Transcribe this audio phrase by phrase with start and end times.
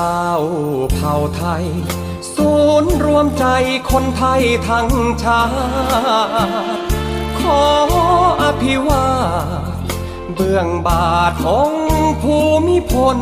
[0.00, 0.42] ล้าว
[0.94, 1.66] เผ่าไทย
[2.34, 3.46] ศูนย์รวมใจ
[3.90, 4.88] คนไทยทั้ง
[5.22, 5.44] ชา
[6.46, 6.84] ติ
[7.40, 7.62] ขอ
[8.42, 9.06] อภิวา
[10.34, 11.70] เบื้องบาทของ
[12.22, 12.36] ภู
[12.68, 13.18] มิพล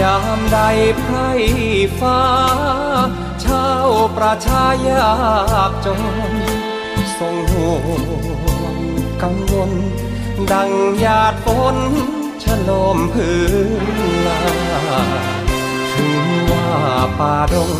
[0.00, 0.58] ยามใด
[1.00, 1.30] ไพร่
[2.00, 2.20] ฟ้า
[3.44, 5.12] ชาวประชายา
[5.68, 6.00] กจน
[7.18, 7.74] ทรงห่ว
[8.74, 8.76] ง
[9.22, 9.72] กังวล
[10.52, 11.76] ดังหยาดฝน
[12.44, 13.38] ฉโลมพื้
[13.80, 14.42] นลา
[15.94, 16.68] ถึงว่า
[17.18, 17.72] ป่าดง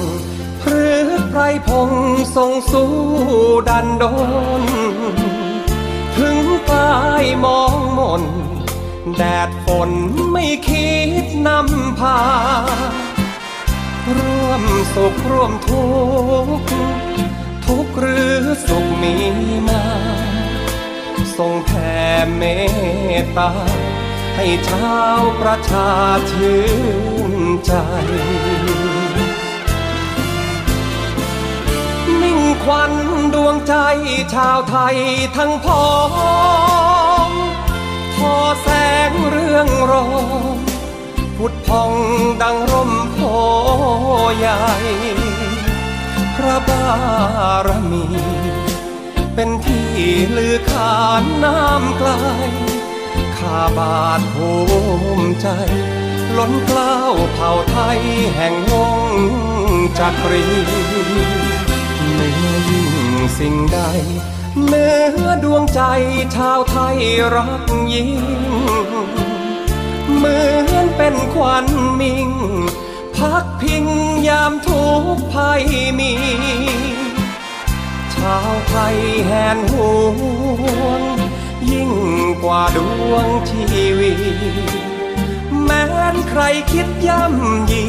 [0.63, 0.87] พรื
[1.19, 1.91] ดไพรพง
[2.37, 2.93] ทรงสู้
[3.69, 4.05] ดันด
[4.61, 4.63] น
[6.17, 6.39] ถึง
[6.71, 8.25] กายมองมน
[9.17, 9.91] แดดฝน
[10.33, 12.21] ไม่คิดนำพา
[14.17, 14.63] ร่วม
[14.95, 15.85] สุขร่วมทุ
[16.45, 16.67] กข์
[17.67, 19.15] ทุกข์หรือสุขมี
[19.69, 19.83] มา
[21.37, 21.95] ทรงแผ่
[22.37, 22.43] เม
[23.21, 23.51] ตตา
[24.37, 25.91] ให้ชาวประชา
[26.31, 26.63] ชื่
[27.33, 27.35] น
[27.67, 27.73] ใจ
[32.21, 32.93] มิ่งควัน
[33.35, 33.75] ดวงใจ
[34.35, 34.97] ชาวไทย
[35.37, 35.89] ทั้งพ้อ
[37.27, 37.31] ง
[38.17, 38.69] พอแส
[39.11, 40.07] งเรื่องรอ
[40.57, 40.59] ง
[41.37, 41.93] พุดพอง
[42.43, 43.19] ดังร่มโพ
[44.39, 44.65] ใหญ่
[46.37, 46.87] พระบา
[47.67, 48.05] รมี
[49.35, 49.89] เป็นที่
[50.37, 52.11] ลือขานน้ำไกล
[53.45, 54.51] ข้าบาทภู
[55.19, 55.49] มิใจ
[56.37, 58.01] ล้นเกล้าวเผ่าไทย
[58.35, 58.75] แห่งว
[59.11, 59.13] ง
[59.99, 60.47] จักรี
[62.13, 62.95] เหนือยิ่ง
[63.39, 63.79] สิ่งใด
[64.65, 64.87] เหนื
[65.23, 65.81] อดวงใจ
[66.37, 66.99] ชาวไทย
[67.35, 67.65] รัก
[67.95, 68.11] ยิ่ง
[70.15, 71.67] เหมือนเป็นควัน
[72.01, 72.31] มิง
[73.17, 73.85] พักพิง
[74.29, 74.85] ยามทุ
[75.15, 75.63] กภัย
[75.99, 76.13] มี
[78.15, 79.75] ชาวไทยแหนห
[80.83, 81.14] วง
[81.75, 81.93] ยิ่ง
[82.43, 82.79] กว่าด
[83.11, 83.63] วงชี
[83.99, 84.13] วี
[85.65, 86.43] แม้นใคร
[86.73, 87.85] คิดย่ำยี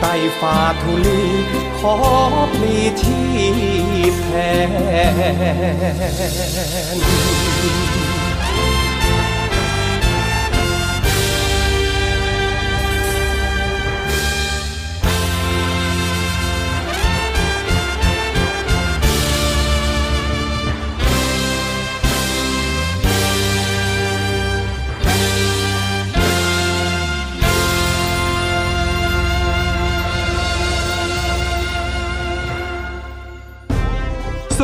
[0.00, 1.22] ไต่ฝ่าทุลี
[1.78, 1.96] ขอ
[2.54, 3.24] พีที่
[4.18, 4.26] แท
[4.68, 4.70] น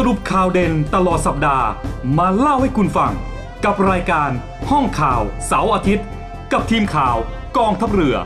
[0.07, 1.67] รุปข่าวเด่นตลอดสัปดาห์
[2.19, 3.13] มาเล่าให้คุณฟัง
[3.65, 4.31] กับรายการ
[4.71, 6.07] ห้องข่าวเสาร์อาทิตย์
[6.53, 7.17] กับทีมข่าว
[7.59, 8.17] กองทัพเรือ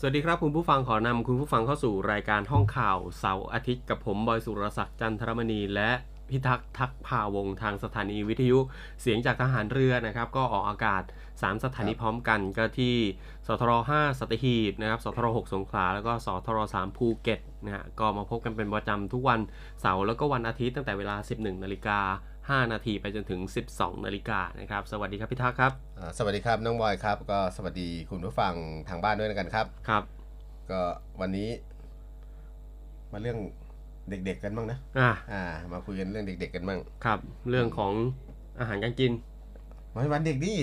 [0.00, 5.90] สวัสดีครับคุณผู้ฟังขอนำคุณผู้ฟังเข้าสู่รายการห้องข่าวเสาร์อาทิตย์กับผมบอยสุรศักดิ์จันทรมณีและ
[6.28, 8.58] พิทักษ์ทักพาวงทางสถานีวิทยุ
[9.00, 11.02] เสียงจากทหารเรือนะครับ ก็ออกอากาศ
[11.32, 12.94] 3 สถานีพร้อมกันก็ที่
[13.46, 19.40] สทร5สัตหีบนะครับสทร6สงขลาแล้วก็สทร3ภูเก็ตนะฮะก็มาพบกันเป็นประจำทุกวัน
[19.80, 21.98] เสาร์แล้วก็วันอาทิตย์ตั้งแต่เวลา 11นาฬิกา
[22.66, 23.40] 5นาทีไปจนถึง
[23.72, 28.54] 12นาฬิกานะครับสวัสดีครับพิทักษ์ครับอ่าสวัสดีครับน้องบอยครับ ก็สวัสดีคุณผู้ฟัง
[28.88, 30.02] ทางบ้านด้วยนะกันครับครับ
[30.70, 30.80] ก็
[31.20, 31.48] วันนี้
[33.12, 33.38] มาเรื่อง
[34.08, 35.42] เด็กๆกันบ้างนะอ่าอ่า
[35.72, 37.18] มาคุยกันเรื่องเด็ก ๆ กันบ้างครับ
[37.50, 37.92] เรื่องของ
[38.60, 39.12] อาหารการกิน
[39.94, 40.54] วันวันเด็กดิ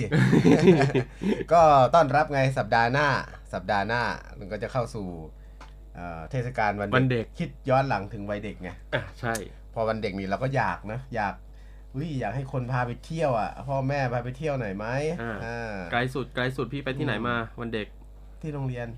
[1.52, 1.62] ก็
[1.94, 3.08] ต้อนรับไงสัปดาห์หน้า
[3.52, 4.02] สัปดาห์หน้า
[4.38, 5.08] มันก็จะเข้าสู่
[5.94, 9.34] เอ่อเทศกาลวันวันเด็กคิดย้อนหลังถึงวัยเด็กไงอะใช่
[9.74, 11.34] พอวันเด็กนี่เราก็อยากนะ อยาก
[11.94, 14.86] อุ้ยอยากให้คนพาไปเที่ยวอะ พ่อแม่พาไปเที่ยวหน่อยไหม
[15.22, 17.88] อ่าอ่าไกลสุดไกลสุดพี่ไปที่ไหนมาวันเด็ก
[18.42, 18.88] ที่โรงเรียน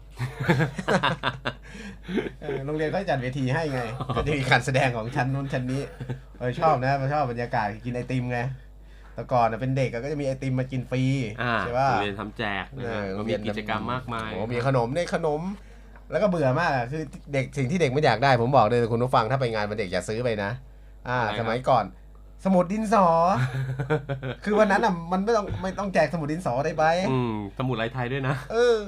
[2.40, 3.81] เออโรงเรียนเขาจัดเวทีให้ไง
[4.17, 5.82] ก็จะมีการแสดงของชั้นนู้นชั้นนี้
[6.38, 8.38] เออชอบนะชอบบรรยากาศกินไอติมไง
[9.14, 11.05] แต่ก่อนน่ะเป็นเด็กอะก็จะมีไอติมมากินฟรี
[11.43, 15.41] อ่าใช่ป่ะโรงเรียนทำแจกนะเอฮะอโรก็งมีเรียนกิจกรรมมากมายโอ้มีขนมได้ขนม
[16.11, 20.50] แล้วก็เบื่อมากอะคือเด็กสิ่งที่เด็กไม่อยากได้ ผมบอกเลยคุณผู้ฟังถ้าไปงานวันเด็กอย่าซื้อไปนะ
[21.09, 21.85] อ่า สมัยก่อน
[22.44, 23.06] สมุดดินสอ
[24.44, 28.79] คือวันนั้นอะมันไม่ต้องไม่ต้องแจกสมุดดินสอได้ไปอืมสมุดลายไทยด้วยนะเออ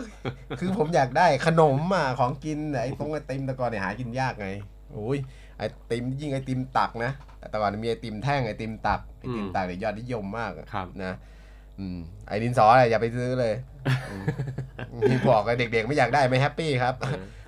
[0.60, 4.48] คือผมอยากได้ขนมอะของกินไอ้ตรงไอติมแต่ก่อนเนี่ยหากินยากไง
[4.92, 5.18] โอ้ย
[5.58, 7.12] ไอติมยิ่งไอติมตักนะ
[7.50, 11.14] แต่ก่อนมีไอติมแท่งไอติมตัก ไอติมตักเนี่ยยอดนิยมมากอะครับนะ
[11.78, 11.98] อืม
[12.28, 13.54] ไอ้ดินสออะไรอย่าไปซื้อเลย
[14.10, 14.24] อืม
[15.10, 16.94] มีบอกกับเด็กๆ ไม่อยากได้ไม่ happy ครับ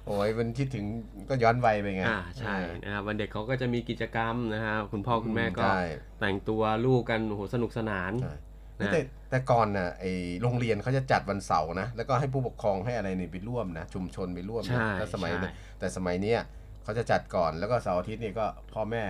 [0.07, 0.85] โอ้ยมันคิดถึง
[1.29, 5.83] ก็ย้อนวัยไปไงอ่าใช่นะครับวันเด็กเขาก็จะมีกิจกรรมนะฮะคุณพ่อคุณแม่ก็ใช่
[6.21, 8.35] แต่งตัวลูกกันโอ้โหสนุกสนานใช่
[8.81, 9.01] นะแต่
[9.31, 10.05] แต่ก่อนน่ะไอ
[10.43, 16.41] โรงเรียนเขาจะจัดวันเสาร์นะแล้วก็ให้ผู้ปกครองให้อะไรเนี่ยไปร่วมนะชุมชนไปร่วมนะใช่แล้วสมัยใช่แต่สมัยเนี้ย
[16.85, 19.05] เขาจะจัดก่อนแล้วก็เสาร์อาทิตย์นี่ก็พ่อแม่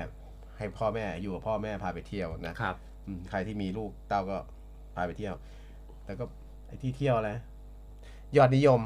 [0.59, 2.75] ให้พ่อแม่อยู่กับพ่อแม่พาไปเที่ยวนะครับ
[3.07, 4.39] อืมใครที่มีลูกเต้าก็
[4.95, 5.35] พาไปเที่ยว
[6.07, 6.25] แล้วก็
[6.67, 7.31] ไอ้ที่เที่ยวอะไร
[8.37, 8.81] ยอดนิยม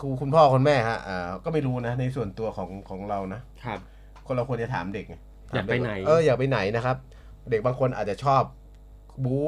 [0.00, 3.80] ครูคุณพ่อคุณแม่ฮะอ่าก็ไม่รู้นะ ในส่วนตัวของของเรานะครับ
[4.26, 5.16] คนเราควรจะถามเด็กไง
[5.54, 6.96] อยากไปไหนเอออยากไปไหนนะครับ
[7.50, 8.42] เด็กบางคนอาจจะชอบ
[9.24, 9.44] บู๊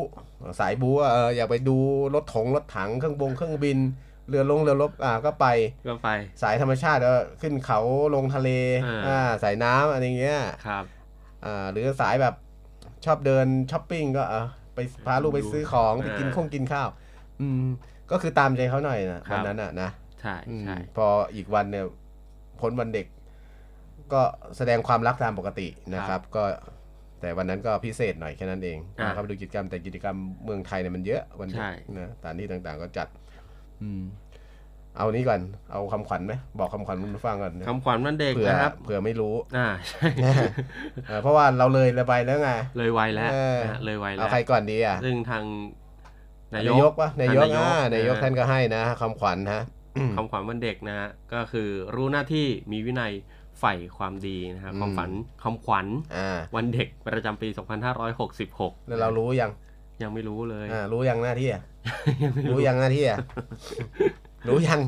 [0.61, 1.77] สายบู๊อะเอออยากไปดู
[2.15, 3.79] รถถงรถถังเครื่องบงเครื่องบิน
[4.31, 5.47] เรือลงเรือรบอ่าก็ไป
[5.89, 6.11] ก็ไป
[6.43, 7.81] สายธรรมชาติก็ขึ้นเขา
[8.15, 8.51] ลงทะเล
[8.87, 10.85] อ่าอ่าสายน้ำอะไรเงี้ยครับ
[11.45, 12.35] อ่าหรือสายแบบ
[13.05, 16.89] ชอบเดินช้อปปิ้งก็เออไปพาลูกไปซื้อของไปกินอ่าคงกินข้าว
[17.41, 17.65] อืม
[18.11, 19.91] ก็คือตามใจเขาหน่อยนะครับวันนั้นอะนะ
[20.21, 21.85] ใช่อืมใช่พออีกวันเนี่ย
[22.61, 23.07] พ้นวันเด็ก
[24.13, 24.23] ก็
[24.57, 26.43] แสดงความรักตามปกตินะครับ ก็
[27.21, 31.65] แต่วันนั้นก็พิเศษหน่อยแค่นั้นเองนะครับดูกิจกรรมแต่กิจกรรมเมืองไทยเนี่ยมันเยอะวันเด็ก
[31.97, 33.20] นะสถานที่ต่างๆ ก็จัดอืม
[34.97, 35.41] เอานี้ก่อน
[35.73, 40.07] เอาคำขวัญไหมบอกคำขวัญคุณผู้ฟังก่อนนะคำขวัญวันเด็กเผื่อนะครับ เผื่อไม่รู้ อ่าใช่
[41.09, 45.45] เออเพราะว่าเราเลยระบายแล้วไง เลยไวแล้วเออนะฮะเลยไวแล้เอาวใครก่อนดีอะ ซึ่งทาง
[46.53, 49.63] นายนายกกวะนายกนายกอ่านายกนะท่านก็ให้นะคำขวัญฮะ
[50.17, 53.13] คำขวัญวันเด็กนะฮะ ก็คือรู้หน้าที่มีวินัย
[53.61, 55.11] ใฝ่ความดีนะครับอืมความฝัน
[55.43, 55.87] คำขวัญ
[56.17, 57.49] อ่าวันเด็กประจำปี
[58.19, 59.51] 2566 แล้วเรารู้ยัง
[60.03, 61.63] ยังไม่รู้เลยอ่ารู้ยังหน้าที่อะ
[62.23, 63.19] ยังไม่รู้รู้ยังหน้าที่อะ
[64.49, 64.81] รู้ยัง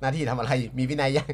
[0.00, 1.32] หน้าที่ทำอะไร มีวินัยยัง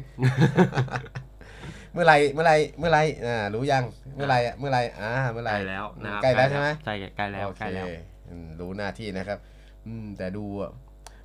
[1.93, 3.83] เมื่อไหรเมื่อไหรเมื่อไหรอ่า รู้ยัง
[4.15, 7.85] เมื่อไหรอะเมื่อไหรอ่า เมื่อไหใกร ล้แล้วนะครับใกล้แล้วใช่ไหมใช่ใกล้แล้วโอเคใกล้แล้ว
[8.29, 9.39] อืมรู้หน้าที่นะครับ
[9.87, 10.71] อืม แต่ดูอะ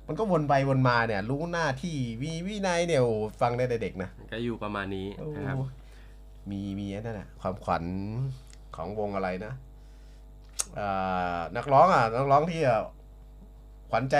[0.07, 5.67] มันก็วนไปวนมาเนี่ย รู้หน้าที่มีวินัยเนี่ยโอ้ฟังได้แต่เด็กนะ ก็อยู่ประมาณนี้นะครับโอ้
[6.51, 7.83] มีมีไอ้นั่นน่ะความขวัญ
[8.75, 9.53] ของวงอะไรนะ
[10.79, 12.81] อ่านักร้องอะนักร้องที่อะ
[13.95, 14.17] ขวัญใจ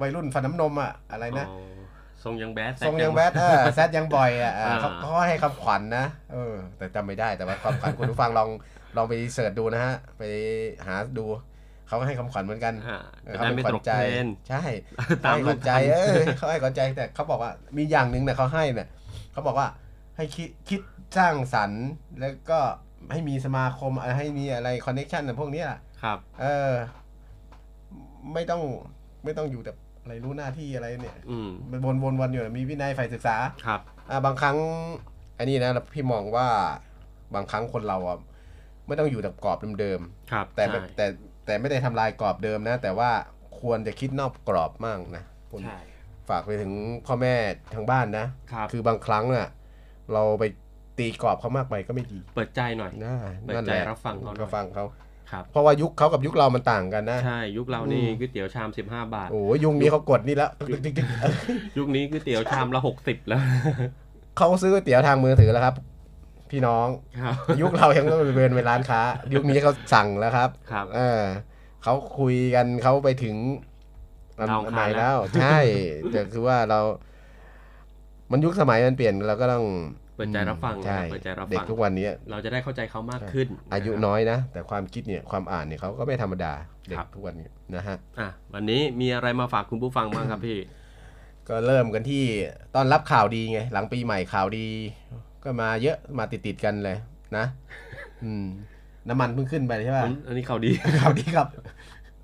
[0.00, 1.80] วัยรุ่นฟันน้ำนมอะอะไรนะอ๋อ
[2.24, 8.48] ทรงยังแบดทรงยังแบดเออแซดยังบ่อยอะอ่าอ่าเขาเขาให้คำขวัญนะเออ แต่จำไม่ได้แต่ว่าความขวัญคุณผู้ฟังลอง
[8.96, 10.22] ลองไปเสิร์ชดูนะฮะ ไป
[10.86, 11.24] หาดู
[11.86, 14.62] เขาก็ให้คำขวัญเหมือนกันอ่าเออจะเขาได้เป็นไม่ขวัตญกใจเทรนใช่
[15.24, 18.88] ตามให้ขลูวักญใจทันเออเขาให้ขวัญใจแต่เขาบอกว่ามีอย่างหนึ่งเนี่ยเขาให้เนี่ย
[19.32, 19.68] เขาบอกว่า
[20.16, 20.80] ให้คิดคิด
[21.16, 21.86] สร้างสรรค์
[22.20, 22.58] แล้วก็
[23.12, 25.68] ให้มีสมาคมอะไรให้มีอะไรคอนเน็ชันพวกเนี้ย
[26.02, 26.72] ครับ เออ
[28.34, 28.62] ไม่ต้อง
[29.24, 29.72] ไม่ต้องอยู่แต่
[30.02, 33.36] อะไรรู้หน้าที่อะไรเนี่ยอืมมันวนวนวันอยู่มีวินัยฝ่ายศึกษา
[33.66, 33.80] ครับ
[34.10, 34.56] อ่าบางครั้ง
[35.38, 36.48] อันนี้นะพี่มองว่า
[37.34, 38.18] บางครั้งคนเราอะ
[38.86, 40.00] ไม่ต้องอยู่แต่กรอบเดิม
[40.32, 41.06] ครับๆแต่ไม่ใช่แต่
[41.46, 43.10] แต่ไม่ได้ทำลายกรอบเดิมนะ แต่ว่า
[43.60, 45.80] ควรจะคิดนอกกรอบมั่งนะคุณใช่
[46.28, 46.72] ฝากไปถึง
[47.06, 47.34] พ่อแม่
[47.74, 49.48] ทางบ้านนะ ครับ คือบางครั้งน่ะ
[50.12, 50.44] เราไป
[50.98, 54.84] ตีกรอบเขามากไปก็ไม่ดีเปิดใจหน่อย นะเปิดนั่นใจแหละรับฟังเขาหน่อย ก็ฟังเขา
[55.30, 60.92] ครับเพราะว่ายุคเขากับยุคเรามันต่างกันนะ ใช่ยุคเรานี่อืมก๋วยเตี๋ยวชาม 15 บาท โอ้ยยุคนี้เขากดนี่แล้วยุคนี้
[62.10, 63.40] ก๋วยเตี๋ยวชามละ 60 แล้ว
[64.36, 65.74] เขาซื้อก๋วยเตี๋ยวทางมือถือแล้วครับ
[66.50, 66.86] พี่น้อง
[67.22, 69.00] ครับยุคเรายังต้องไปเดินไปร้านค้า
[69.34, 71.20] ยุคนี้เขาสั่งแล้วครับครับเออ
[71.82, 73.36] เขาคุยกันเขาไปถึง
[74.50, 75.58] ดาวอังคารใหม่แล้ว ใช่
[76.12, 76.80] แต่คือว่าเรา
[78.30, 79.64] มันยุคสมัยมันเปลี่ยนเราก็ต้อง
[80.09, 86.52] เปิดใจรับฟังใช่เปิดใจรับเด็กฟังทุกวันนี้เราจะได้เข้าใจเขามากขึ้น อายุะครับน้อยนะ แต่ความคิดเนี่ยความอ่านเนี่ยเขาก็ไม่ธรรมดา
[86.88, 90.58] เด็กครับทุกวันนี้นะฮะอะวันนี้มีอะไรมาฝากคุณผู้ฟังบ้างครับพี่
[91.48, 92.24] ก็เริ่มกันที่
[92.74, 94.66] ตอนรับข่าวดีไง หลังปีใหม่ข่าวดี
[95.44, 96.96] ก็มาเยอะมาติดติดๆกันเลย
[97.36, 97.44] นะ
[98.24, 98.46] อืม
[99.08, 101.48] น้ำมันเพิ่งขึ้นไปใช่ป่ะอันนี้เขาดีข่าวดีครับ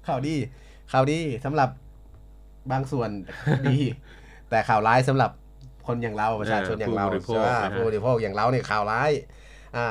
[0.07, 0.35] ข่าวดี
[0.93, 1.69] ข่าวดีสำหรับ
[2.73, 3.11] บางส่วน
[3.67, 3.79] ดี
[4.51, 5.31] แต่ข่าวร้ายสำหรับ
[5.87, 9.11] คนอย่างเราประชาชนอย่างเราผู้บริโภคใช่ไหมนะฮะผู้บริโภคอย่างเราเนี่ยข่าวร้าย
[9.77, 9.87] อ่า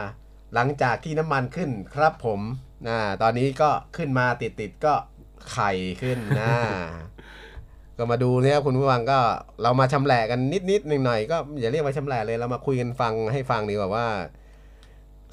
[0.56, 2.42] หลังจากที่น้ำมันขึ้นครับผม
[2.90, 4.94] อ่าตอนนี้ก็ขึ้นมาติดติดๆก็
[5.52, 5.72] ไข่
[6.02, 6.54] ขึ้นนะ
[7.98, 9.20] ก็มาดูเนี่ยคุณผู้ฟังก็
[9.64, 14.08] เรามาชำแหละกันนิดนิดๆหนึ่งหน่อยๆก็อย่าเรียกว่าชำแหละเลยเรามาคุยกันฟังให้ฟังดีกว่าว่า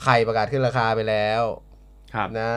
[0.02, 1.42] ไข่ประกาศขึ้นราคาไปแล้ว
[2.14, 2.50] ครับนะ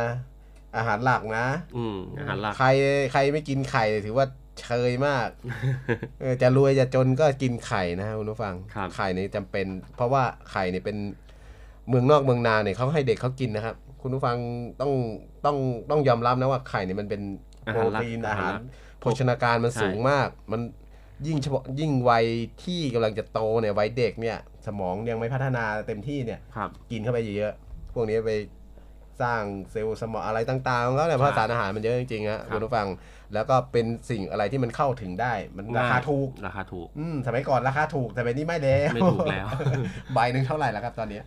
[0.78, 1.46] อาหารหลักนะ
[1.78, 2.68] อืมอาหารหลักใคร
[3.12, 4.26] ใครไม่กินไข่ถือว่า
[4.62, 5.30] เชยมาก
[6.22, 10.98] เออจะรวยจะจนก็กินไข่นะคุณผู้ฟังครับไข่นี่จำเป็น เพราะว่าไข่เนี่ยเป็น
[11.90, 14.38] เมืองนอกเมืองนาเนี่ยเขาให้เด็กเขากินนะครับ คุณผู้ฟัง
[14.82, 14.92] ต้อง
[15.46, 15.58] ต้อง
[15.90, 17.22] ต้องยอมรับนะว่าไข่เนี่ยมันเป็น
[17.68, 18.62] อาโปหารรหลักตีนอาอาหารหารหลัก
[19.00, 20.62] โภชนาการมันใช่สูงมาก มัน
[21.28, 22.26] ยิ่งเฉพาะยิ่งวัย
[22.64, 28.32] ที่กำลังจะโตเนี่ยวัยเด็กเนี่ย สมองยังไม่พัฒนาเต็มที่เนี่ยครับกินเข้าไปเยอะๆพวกนี้ไป
[29.22, 32.88] สร้างเซลล์สมองอะไรต่างๆของเขาเนี่ยเพราะใช่สารอาหารมันเยอะจริงๆฮะครับคุณผู้ฟัง
[33.34, 39.48] แล้วก็เป็นสิ่งอะไรที่มันเข้าถึงได้ มันราคาถูกราคาถูกอืมสมัยก่อนราคาถูกแต่เป็นนี้ไม่แล้วไม่ถูกแล้ว
[40.14, 41.24] ใบหนึ่งเท่าไหร่แล้วครับตอนเนี้ย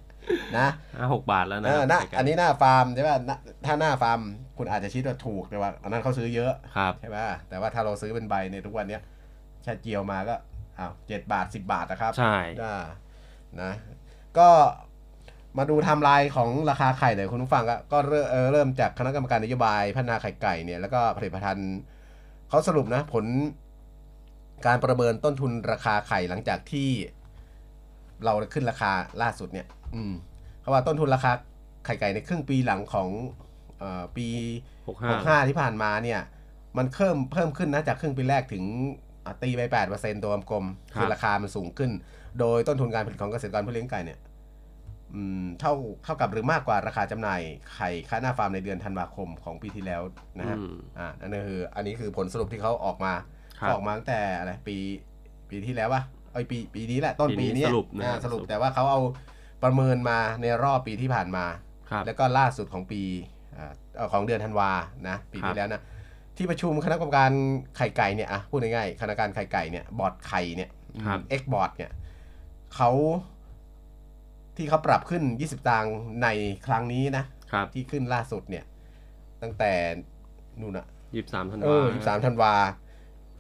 [0.59, 3.37] นะห้าหกบาทแล้วนะเออหน้าใกัอันนี้หน้าฟาร์มใช่ป่ะหน้า
[3.67, 4.21] ถ้าหน้าฟาร์ม
[4.59, 9.03] คุณอาจจะคิดว่าถูกแต่ว่าอันนั้นเขาซื้อเยอะครับใช่ป่ะแต่ว่าถ้าเราซื้อเป็นใบในยทุกวันเนี้ย
[9.63, 10.35] แค่เจียวมาก็
[10.79, 12.85] อ้าวเจ็ดบาทสิบบาทนะครับ ใช่อ่า
[13.63, 13.73] นะ
[14.39, 14.49] ก็
[15.57, 21.77] มาดูไทม์ไลน์ของราคาไข่หน่อยคุณผู้ฟังก็ก็เริ่มเอ่อเริ่มจากคณะกรรมการนโยบายพัฒนาไข่ไก่เนี่ยแล้วก็ผลิตภัณฑ์
[22.49, 23.25] เขาสรุปนะผล
[24.67, 26.89] การประเมินต้นทุนราคาไข่หลังจากที่
[28.25, 30.13] เราขึ้นราคาล่าสุดเนี่ย อืม
[30.61, 31.33] เขาว่าต้นทุนราคา
[31.85, 33.09] ไข่ไก่ในครึ่งปีหลังของ
[33.79, 34.27] เอ่อปี
[34.87, 36.21] หกห้า65ที่ผ่านมาเนี่ย
[36.77, 38.65] มันเพิ่มเพิ่มขึ้นนะจากครึ่งปีแรกถึง
[39.27, 39.63] อะตีไป
[39.95, 41.91] 8%ตัวกลมๆคือราคามันสูงขึ้น
[42.39, 44.28] โดยต้นทุนการผลิตของเกษตรกรผู้เลี้ยงไก่เนี่ยอืม
[45.61, 45.73] เท่า
[46.05, 47.41] เท่ากับหรือมากกว่าราคาจำหน่าย
[47.75, 50.03] ไข่ค่าหน้าฟาร์มในเดือนธันวาคมของปีที่แล้ว
[50.39, 53.13] นะฮะอืมอ่านั่นก็คือ อันนี้คือผลสรุปที่เขาออกมา
[53.61, 54.77] ครับออกมาตั้งแต่อะไรปี
[55.51, 59.01] ปีที่แล้ววะเอ้ยปีปีนี้แหละต้นปีปีนี้เนี้ยสรุปนะอ่าครับสรุปสรุปแต่ว่าเขาเอา
[59.65, 61.45] ประเมินมาในรอบปีที่ผ่านมา
[61.91, 63.03] ครับแล้วก็ล่าสุดของปี
[63.57, 64.71] อ่าเอ่อของเดือนธันวา
[65.09, 65.83] นะปีที่แล้วครับนะ
[66.37, 67.33] ที่ประชุมคณะกรรมการ
[67.77, 70.71] ไข่ไก่เนี่ยอะพูดง่ายๆคณะกรรมการไข่ไก่เนี่ยบอร์ดไข่เนี่ย
[71.29, 71.91] egg board เนี่ย
[72.75, 72.91] เขา
[74.59, 76.29] ที่เขาปรับขึ้น 20 ตังค์ใน
[76.67, 78.65] ครั้งนี้นะ ครับที่ขึ้นล่าสุดเนี่ย
[79.43, 79.73] ตั้งแต่
[80.61, 81.81] นู่นอะยี่สิบสามธันเอวา
[82.17, 82.55] อ23ธันวา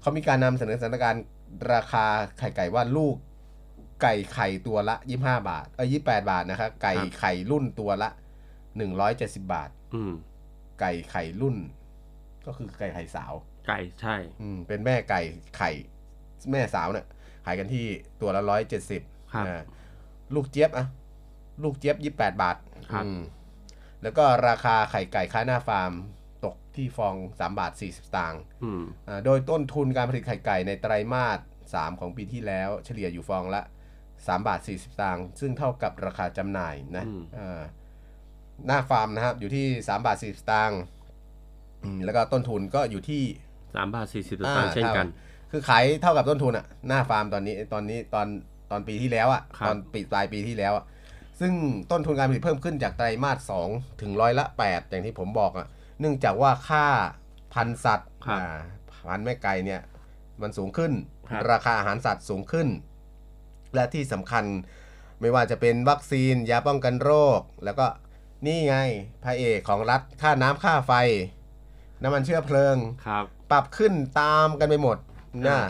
[0.00, 1.24] เขามีการนำเสนอสถานการณ์
[1.72, 2.04] ราคา
[2.38, 3.16] ไข่ไก่ว่าลูก
[4.02, 8.08] ไก่ไข่ตัวละ 25 บาท เออ28 บาทนะครับ ไก่ไข่รุ่นตัวละ
[8.80, 10.12] 170 บาท อืม
[10.80, 11.56] ไก่ไข่รุ่น
[12.46, 13.32] ก็คือไก่ไข่สาว
[13.68, 15.22] ไก่ใช่ อืมเป็นแม่ไก่
[15.56, 15.70] ไข่
[16.50, 17.06] แม่สาวเนี่ย
[17.44, 17.84] ขายกันที่
[18.20, 18.42] ตัวละ
[18.86, 19.62] 170ครับอ่า
[20.34, 20.86] ลูกเจี๊ยบอะ
[21.62, 22.56] ลูกเจี๊ยบ28บาท
[22.92, 23.20] ครับ อืม
[24.02, 25.92] แล้วก็ราคาไข่ไก่ค่าหน้าฟาร์ม
[26.44, 31.38] ตกที่ฟอง 3 บาท 40 สตางค์อืม อ่าโดยต้นทุนการผลิตไข่ไก่ในไตรมาส
[31.70, 33.62] 3 ของปีที่แล้ว เฉลี่ยอยู่ฟองละ
[34.04, 37.62] 3 บาท 40 สตางค์ซึ่งเท่ากับราคาจำหน่ายนะอืม อ่า
[38.66, 40.80] หน้าฟาร์มนะครับ อยู่ที่ 3 บาท 40 สตางค์
[41.84, 43.22] อืมแล้วก็ต้นทุนก็อยู่ที่
[43.74, 45.06] สามบาทสี่สิบสอ่าตางค์เช่นกัน
[45.50, 48.26] คือขายเท่ากับต้นทุนอะหน้าฟาร์มตอนนี้ตอนนี้ตอน
[48.70, 50.84] ตอนปีที่แล้วอะครับ ตอนปีปลายปีที่แล้วอะ
[51.40, 51.52] ซึ่ง
[51.90, 53.68] ต้นทุนการผลิตเพิ่มขึ้นจากไตรมาสสอง
[54.00, 55.66] ถึงร้อยละแปดอย่างที่ผมบอกอะ
[56.00, 56.86] เนื่องจากว่าค่า
[57.54, 58.58] พันธุ์สัตว์ครับอ่า
[59.08, 59.80] พันธุ์แม่ไก่เนี่ย
[60.42, 60.92] มันสูงขึ้น
[61.30, 62.68] ครับราคาอาหารสัตว์สูงขึ้น
[63.74, 64.44] และที่สำคัญ
[65.20, 67.86] ไม่ว่าจะเป็นวัคซีน ยาป้องกันโรค แล้วก็
[68.46, 68.76] นี่ไง
[69.24, 70.92] พระเอกของรัฐค่าน้ำค่าไฟ
[72.02, 72.76] น้ำมันเชื้อเพลิง
[73.06, 74.96] ครับ ปรับขึ้นตามกันไปหมด
[75.46, 75.60] นะอ่า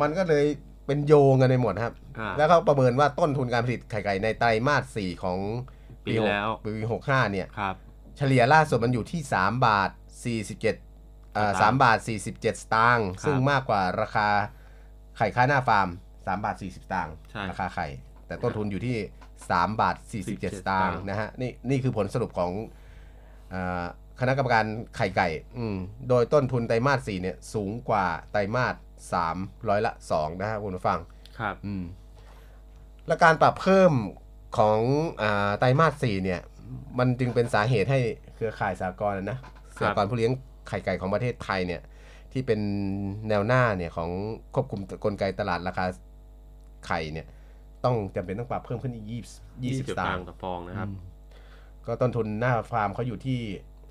[0.00, 0.44] มันก็เลย
[0.86, 1.99] เป็นโยงกันไปหมดครับอ่า
[2.36, 5.38] แล้วเขาประเมินว่าต้นทุนการผลิตไข่ไก่ในไตรมาสสี่ของ
[6.06, 7.74] ปีแล้วหกปีหกห้าเนี่ยครับ
[8.16, 9.90] เฉลี่ยล่าสุดมันอยู่ที่3บาท
[10.64, 14.28] 47อ่าสตางค์3บาท47สตางค์ครับซึ่งมากกว่าราคา
[15.16, 17.86] ไข่ค่าหน้าฟาร์ม3บาท40สตางค์ใช่ราคาไข่
[18.26, 18.96] แต่ต้นทุนอยู่ที่
[19.40, 19.96] 3บาท
[20.28, 22.52] 47สตางค์นะฮะนี่นี่คือผลสรุปของ
[23.54, 23.86] อา
[24.20, 25.76] คณะกรรมการไข่ไก่อืม
[26.08, 28.74] โดยต้นทุนไตรมาส4เนี่ยสูงกว่าไตรมาส
[29.26, 30.98] 3ร้อยละ2นะฮะคุณผู้ฟัง
[31.38, 31.84] ครับ อืม
[33.10, 33.92] และการปรับเพิ่ม
[34.58, 34.78] ของ
[35.22, 36.40] อาไตรมาส4เนี่ย
[36.98, 38.00] มันจึงเป็นสาเหตุให้
[38.36, 39.38] เครือข่ายสากลนะ
[39.80, 40.32] สากลผู้เลี้ยง
[40.68, 41.82] ไข่ไก่ของประเทศไทยเนี่ย
[42.32, 42.60] ที่เป็น
[43.28, 44.10] แนวหน้าเนี่ยของ
[44.54, 45.84] ควบคุมกลไกตลาดราคา
[46.86, 47.26] ไข่เนี่ย
[47.84, 50.88] ต้องจำเป็นต้องปรับเพิ่มขึ้นอีกยี่สิบยี่สิบ20สตางค์ต่อฟองนะครับ
[51.86, 53.38] ก็ต้นทุนหน้าฟาร์มเขาอยู่ที่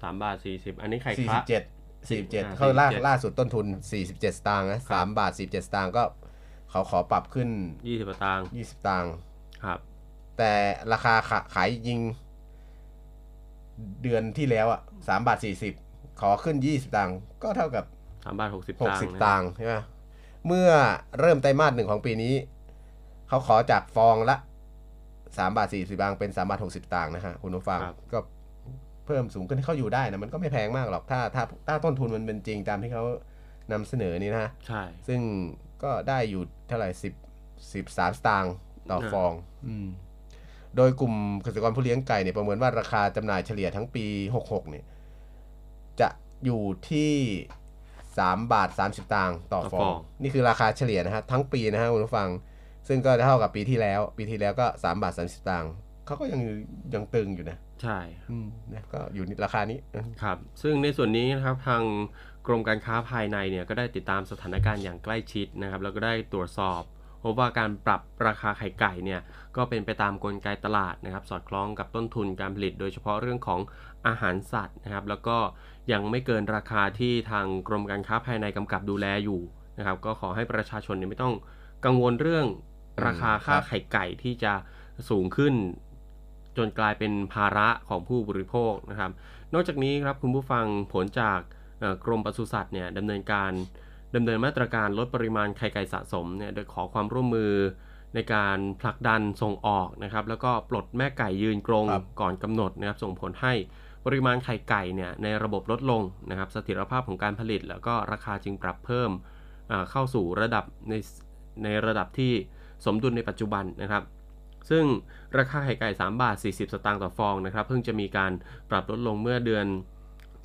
[0.01, 1.63] สามบาทสี่สิบอันนี้ไข่สี่คสิละบเจ็ด
[2.09, 6.03] สี่เจ็ดอ่าเขาล่า47ล่าสุดต้นทุนสี่สิบเจ็ดสตางค์นะสามบาทสี่เจ็ดสตางค์ก็
[6.71, 7.49] เขาขอปรับขึ้น
[7.87, 9.13] ยี่สิบสตางค์ยี่สิบสตางค์
[9.65, 9.79] ครับ
[10.37, 10.53] แต่
[10.91, 11.99] ราคาขาขายยิง
[14.03, 15.73] เดือนที่แล้วอะสามบาทสี่สิบ
[16.21, 17.85] ขอขึ้นยี่สิบตังค์ก็เท่ากับ
[18.25, 19.75] สามบาทหกสิบหกตังสิบค์ตังค์ใช่ไหม
[20.47, 20.69] เมื่อ
[21.19, 22.33] เริ่มไตรมาสหนึ่งของปีนี้
[23.29, 24.37] เขาขอจากฟองละ
[25.37, 27.79] สามบาทสี่สิบตังค์เป็นสามบาทหกสิบตังค์นะฮะคุณผู้ฟัง
[28.13, 28.19] ก็
[29.05, 33.03] เพิ่มสูงขึ้นให้เขาอยู่ได้นะมันก็ไม่แพงมากหรอกถ้าถ้าถ้าต้นทุนมันเป็นจริงตามที่เขา
[33.71, 35.21] นำเสนอนี่นะใช่ ซึ่ง
[35.83, 37.13] ก็ได้อยู่ เท่าไหร่สิบ
[37.73, 38.53] สิบสามสตางค์
[38.89, 39.31] ต่ออ่าฟอง
[39.67, 39.87] อืม
[40.75, 44.85] โดยกลุ่มเกษตรกรผู้เลี้ยงไก่เนี่ยประเมินว่าราคาจำหน่ายเฉลี่ยทั้งปี 66 เนี่ย
[46.01, 46.09] จะ
[46.45, 47.13] อยู่ที่
[47.79, 52.29] 3บาท 30 ตังค์ต่อฟอง นี่คือราคาเฉลี่ยนะฮะทั้งปีนะฮะคุณผู้ฟัง
[52.87, 55.71] ซึ่งก็เท่ากับปีที่แล้ว ปีที่แล้วก็ 3 บาท 30 ตังค์
[56.05, 56.41] เขาก็ยัง
[56.93, 57.99] ยังตึงอยู่นะ ใช่
[58.31, 59.79] อืมนะก็อยู่ในราคานี้
[60.23, 61.83] ครับ ซึ่งในส่วนนี้นะครับทาง
[62.49, 66.81] กรมการค้าภายในเนี่ยก็ได้ติดตามสถานการณ์อย่างใกล้ชิดนะครับแล้วก็ได้ตรวจสอบ
[67.23, 69.21] พบว่าการปรับราคาไข่ไก่เนี่ย
[69.55, 73.59] ก็เป็นไปตามกลไกตลาดนะครับ สอดคล้องกับต้นทุนการผลิต โดยเฉพาะเรื่องของ
[74.07, 75.37] อาหารสัตว์นะครับ แล้วก็
[75.91, 79.41] ยังไม่เกินราคาที่ทางกรมการค้าภายในกำกับดูแลอยู่
[79.77, 81.35] นะครับ ก็ขอให้ประชาชนเนี่ยไม่ต้อง
[81.85, 82.45] กังวลเรื่อง
[83.05, 84.53] ราคาค่าไข่ไก่ที่จะ
[85.09, 85.53] สูงขึ้น
[86.57, 89.11] จนกลายเป็นภาระของผู้บริโภคนะครับ
[89.53, 91.39] นอกจากนี้ครับคุณผู้ฟังผลจาก
[92.03, 93.51] กรมปศุสัตว์เนี่ยดำเนินการ
[94.15, 97.53] ดำเนินมาตรการลดปริมาณไข่ไก่สะสมเนี่ยโดยขอความร่วมมือ
[98.15, 103.53] ในการผลักดันส่งออกนะครับ แล้วก็ปลดแม่ไก่ยืนกรงครับก่อนกำหนดนะครับ ส่งผลให้
[104.05, 109.11] ปริมาณไข่ไก่เนี่ยในระบบลดลงนะครับเสถียรภาพของการผลิต แล้วก็ราคาจึงปรับเพิ่ม
[109.71, 110.93] อ่าเข้าสู่ระดับใน
[111.63, 112.31] ในระดับที่
[112.85, 114.03] สมดุลในปัจจุบันนะครับ
[114.69, 114.85] ซึ่ง
[115.37, 118.31] ราคาไข่ไก่ 3 บาท 40 สตางค์ต่อฟองนะครับ เพิ่งจะมีการ
[118.69, 119.65] ปรับลดลงเมื่อเดือน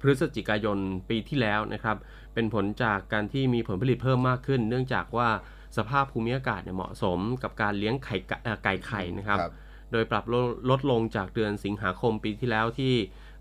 [0.04, 0.78] พฤศจิกายน
[1.11, 1.96] ปีที่แล้วนะครับ
[2.34, 5.28] เป็นผลจากการที่มีผลผลิตเพิ่มมากขึ้น เนื่องจากว่า
[5.76, 9.52] สภาพภูมิอากาศเนี่ยเหมาะสมกับการเลี้ยงไข่ไก่เอ่อไก่ไข่นะครับครับ
[9.92, 12.94] โดยปรับลดลดลงจากเดือนสิงหาคมปีที่แล้วที่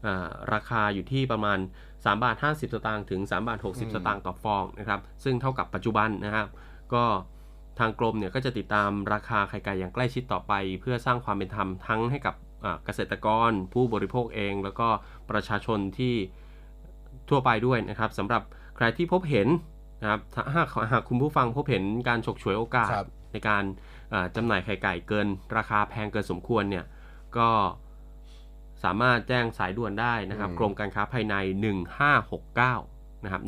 [0.06, 1.60] อ่าราคาอยู่ที่ประมาณ
[1.92, 6.48] 3บาท50 สตางค์ถึง3บาท60 สตางค์ต่อฟองนะครับ ซึ่งเท่ากับปัจจุบันนะครับ
[6.94, 7.04] ก็
[7.80, 14.88] ทางกรมเนี่ยก็จะติดตามราคาไข่ไก่อย่างใกล้ชิดต่อไป เพื่อสร้างความเป็นธรรมทั้งให้กับอ่าเกษตรกร ผู้บริโภคเอง แล้วก็
[15.32, 16.16] ประชาชนที่
[17.34, 18.42] ทั่วไปด้วยนะครับสำหรับ
[18.76, 19.48] ใครที่พบเห็น
[20.02, 23.64] นะครับถ้าหากหากคุณผู้ฟังพบเห็นการฉกฉวยโอกาสครับในการ
[24.14, 26.86] อ่าจำหน่ายไข่ไก่เกิน ราคาแพงเกินสมควรเนี่ย
[27.38, 27.50] ก็
[28.84, 31.36] สามารถแจ้งสายด่วนได้นะครับอืมกรมการค้าภายใน
[32.30, 33.42] 1569นะครับ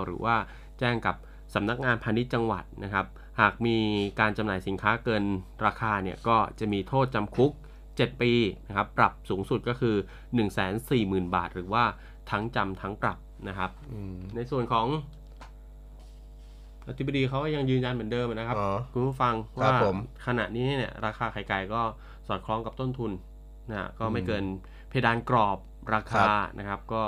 [0.00, 0.36] 1569 หรือว่า
[0.78, 1.16] แจ้งกับ
[1.54, 3.06] สำนักงานพาณิชย์จังหวัดนะครับ
[3.40, 3.76] หากมี
[4.20, 5.24] การจำหน่ายสินค้าเกิน
[5.66, 7.52] ราคาเนี่ยก็จะมีโทษจำคุก
[7.86, 8.32] 7 ปี
[8.68, 9.96] นะครับ ปรับสูงสุดก็คือ
[10.64, 11.84] 140,000 บาท หรือว่า
[12.30, 14.86] ทั้งจำทั้งปรับนะครับอืมในส่วนของ
[16.88, 21.82] อธิบดีเขาก็ยังยืนยันเหมือนเดิมนะครับอ๋อคุณผู้ฟังครับว่าผมขณะนี้เนี่ยราคาไข่ไก่ก็
[22.28, 23.12] สอดคล้องกับต้นทุน
[23.70, 24.44] นะฮะก็ไม่เกิน
[24.88, 25.58] เพดานกรอบ
[25.94, 26.24] ราคา
[26.58, 27.02] นะครับ ก็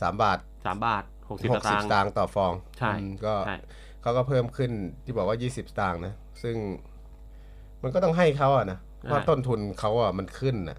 [0.00, 3.56] สามบาท3บาท60หสกสิบตางสค์ตางค์ต่อฟอง ใช่อืมก็ใช่
[4.02, 4.70] เขาก็เพิ่มขึ้น
[5.04, 6.56] ที่บอกว่า20สตางค์นะ ซึ่ง
[7.82, 10.78] มันก็ต้องให้เขาอะนะเพราะต้นทุนเขาอะมันขึ้นอะ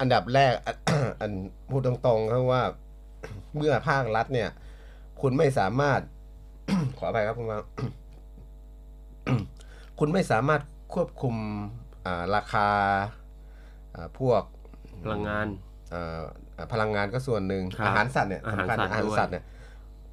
[0.00, 0.52] อันดับแรก
[1.20, 1.32] อัน
[1.70, 2.62] พูดตรงๆครับว่า
[3.56, 4.48] เมื่อภาครัฐเนี่ย
[5.20, 6.00] คุณไม่สามารถ
[6.98, 7.60] ขออภัยครับคุณว่า
[9.98, 10.62] คุณไม่สามารถ
[10.94, 11.34] ควบคุม
[12.06, 12.68] อ่าราคา
[13.94, 14.42] อ่าพวก
[15.04, 15.46] พลังงาน
[15.90, 16.22] เอ่อ
[16.56, 19.44] อ่าพลังงานก็ส่วนหนึ่งครับอาหารสัตว์เนี่ยอาหารสำคัญสัตว์อาหารด้วยสัตว์เนี่ย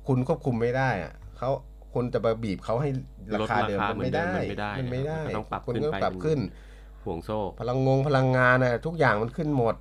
[0.07, 1.49] คุณควบคุมไม่ได้อะเขา
[1.93, 2.89] คุณจะมาบีบเขาให้
[3.35, 6.39] ราคาเดิมลดราคามันไม่ได้เหมือนเดิมมันไม่ได้ มันไม่ได้มันก็ต้องปรับคุณขึ้นก็ไปปรับขึ้น
[7.05, 9.75] ห่วงโซ่ พลังงงพลังงานนะทุกอย่างมันขึ้นหมด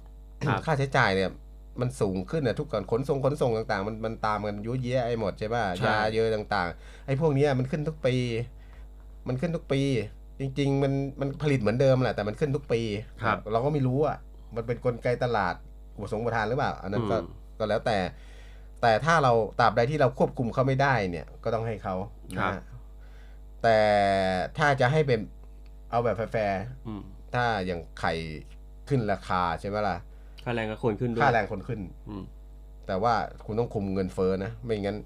[0.46, 1.30] ครับค่าใช้จ่ายเนี่ย
[1.80, 8.14] มันสูงขึ้นนะทุกก่อนขนส่งขนส่งต่างๆ มันมันตามกันยุ่ยเยะไอ้หมดใช่ป่ะใช่ยาเยอะต่างๆ ไอ้พวกเนี้ยมันขึ้นทุกปี
[9.28, 9.80] มันขึ้นทุกปี
[10.40, 12.80] จริง ๆ มันมันผลิตเหมือนเดิมแหละแต่มันขึ้นทุกปี
[13.22, 14.16] ครับเราก็ไม่รู้อะ
[14.56, 15.54] มันเป็นกลไกตลาด
[15.96, 17.26] อุปสงค์ประทานหรือเปล่า อันนั้นก็อืม
[17.58, 17.98] ก็แล้วแต่
[18.82, 21.94] แต่ถ้าเราตราบใดที่เราควบคุมเขาไม่ได้เนี่ย ก็ต้องให้เขา
[22.36, 22.62] นะฮะ
[23.62, 23.78] แต่
[24.58, 25.20] ถ้าจะให้เป็น
[25.90, 28.14] เอาแบบแฟร์อืมๆ ถ้าอย่างไข่
[28.88, 29.96] ขึ้นราคาใช่ไหมล่ะ
[30.44, 32.24] ค่าแรงก็คนขึ้นด้วยค่าแรงคนขึ้น อืม
[32.86, 34.96] แต่ว่าคุณต้องคุมเงินเฟ้อนะ ไม่งั้น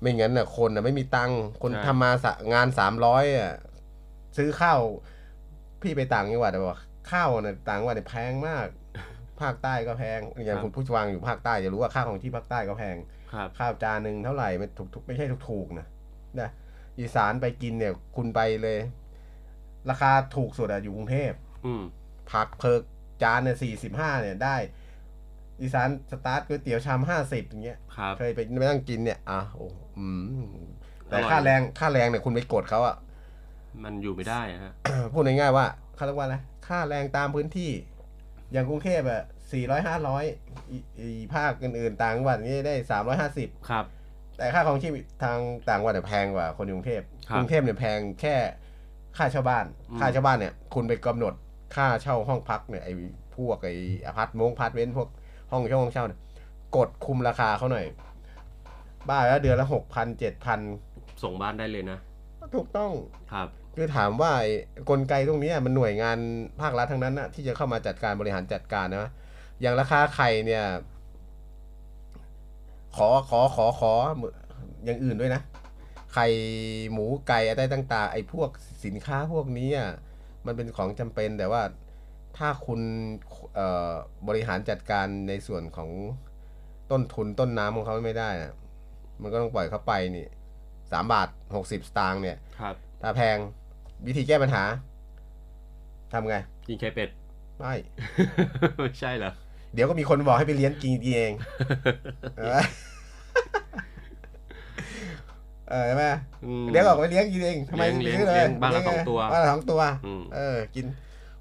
[0.00, 3.52] ไม่งั้นน่ะ คนน่ะไม่มีตังค์คนใช่ ทำมาสะงานสามร้อยอะ
[4.36, 4.80] ซื้อข้าว
[5.82, 6.78] พี่ไปต่างจังหวัดอะบอก
[7.10, 8.66] ข้าวน่ะต่างจังหวัดเนี่ยแพงมาก
[9.40, 12.96] ภาคใต้ก็แพงอย่างคุณผู้ฟังอยู่ภาคใต้จะรู้ว่าค่าของที่ภาคใต้ก็แพง
[13.32, 15.86] ครับ ข้าวจานหนึ่งเท่าไหร่ไม่ถูกถูกไม่ใช่ถูกถูกๆนะ
[16.40, 16.50] นะ
[16.98, 18.78] อีสานไปกินเนี่ย คุณไปเลย
[19.90, 21.43] ราคาถูกสุดอะอยู่กรุงเทพอืม
[22.32, 22.82] ผักเพิก
[23.22, 24.56] จานเนี่ยสี่สิบห้าเนี่ยได้
[25.60, 30.08] อีสานสตาร์ทก๋วยเตี๋ยวชามห้าสิบอย่างเงี้ยครับเคยไปไปนั่งกินเนี่ยอะโอ้อื
[30.42, 30.44] ม
[31.08, 32.96] แต่อร่อยค่าแรงค่าแรงเนี่ยคุณไปกดเขาอะ
[33.84, 34.72] มันอยู่ไม่ได้อะฮะ
[35.12, 36.36] พูดง่ายๆว่าเขาเรียกว่าอะไร
[36.68, 37.70] ค่าแรงตามพื้นที่
[38.52, 39.22] อย่างกรุงเทพอะ
[39.52, 40.24] สี่ร้อยห้าร้อย
[40.98, 43.84] อีภาคอื่นๆต่างจังหวัดนี่ได้สามร้อยห้าสิบครับ
[44.36, 48.36] แต่ค่าครองชีพทางต่างจังหวัดเนี่ยแพงกว่าคนกรุงเทพครับกรุงเทพเนี่ยแพงแค่
[49.16, 51.34] ค่าเช่าบ้านอืมค่าเช่าบ้านเนี่ย คุณไปกำหนด
[51.76, 52.94] ค่าเช่าห้องพักเนี่ยไอ้
[53.36, 53.74] พวกไอ้
[54.06, 55.08] อพาร์ตมงพาร์ตเมนต์พวก
[55.52, 56.20] ห้องเช่าห้องเช่าเนี่ย
[56.76, 57.86] กดคุมราคาเขาหน่อย
[59.08, 60.60] บ้านแล้วเดือนละหกพันเจ็ดพัน
[61.22, 61.98] ส่งบ้านได้เลยนะ
[62.56, 62.92] ถูกต้อง
[63.32, 64.50] ครับ คือถามว่าไอ้
[64.90, 66.18] กลไกตรงเนี้ยมันหน่วยงาน
[66.60, 69.10] ภาครัฐทั้งนั้นนะที่จะเข้ามาจัดการบริหารจัดการนะ
[69.60, 70.64] อย่างราคาไข่เนี่ย
[72.96, 73.92] ขอขอขอขอ
[74.84, 75.42] อย่างอื่นด้วยนะ
[76.14, 76.26] ไข่
[76.92, 78.50] หมูไก่อะไรต่าง ๆ ไอ้พวก
[78.84, 79.90] สินค้าพวกนี้อะ
[80.46, 81.62] มันเป็นของจำเป็นแต่ว่า
[82.38, 82.80] ถ้าคุณ
[83.54, 83.92] เอ่อ
[84.28, 85.90] บริหารจัดการในส่วนของ
[86.90, 88.52] ต้นทุนต้นน้ำของเขาไม่ได้นะ
[89.22, 90.26] มันก็ต้องปล่อยเขาไปนี่
[90.92, 93.36] สามบาทหกสิบสตางค์เนี่ยครับถ้าแพง
[94.06, 94.64] วิธีแก้ปัญหา
[96.12, 96.36] ทำไง
[96.68, 97.08] กินไข่เป็ด
[97.58, 97.74] ไม่
[98.78, 99.32] ไม่ใช่เหรอ
[99.74, 101.32] เดี๋ยวก็มีคนบอกให้ไปเลี้ยงกินเอง
[105.70, 106.04] เออเออใช่ไหม
[106.44, 110.84] อืมเดี๋ยวออกไปเลี้ยงกินเองทำไมเลี้ยงซื้อเลยเลี้ยงบ้านละเยสองตัวบ้านละสองตัวอืมเออ กิน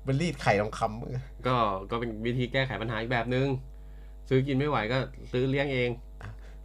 [0.04, 1.12] เป็นรีดไข่ทองคำมึง
[1.48, 1.56] ก็
[1.92, 3.48] ก็เป็นวิธีแก้ไขปัญหาอีกแบบนึง
[4.30, 4.98] ซื้อกินไม่ไหวก็
[5.32, 5.90] ซื้อเลี้ยงเอง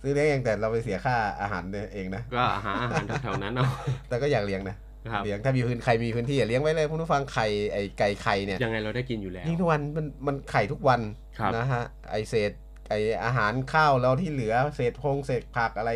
[0.03, 1.63] ซื้อเลี้ยงเองแต่เราไปเสียค่าอาหาร
[1.95, 3.67] เองนะก็หาอาหารแถวๆนั้นเอา
[4.09, 4.77] แต่ก็อยากเลี้ยงนะ
[5.09, 11.01] เครับเลี้ยงถ้ามีพื้นใครมีพื้นที่อย่าเลี้ยงไว้เลยคุณผู้ฟังไข่ไอไก่ไข่เนี่ยยังไงเราได้กินอยู่แล้วยิ่งทุกวันมันมันไข่ทุกวัน
[11.39, 12.53] ครับนะฮะไอเศษ
[12.89, 12.95] ไอ
[13.25, 15.93] อาหารข้าวเราที่เหลือเศษพงเศษผักอะไร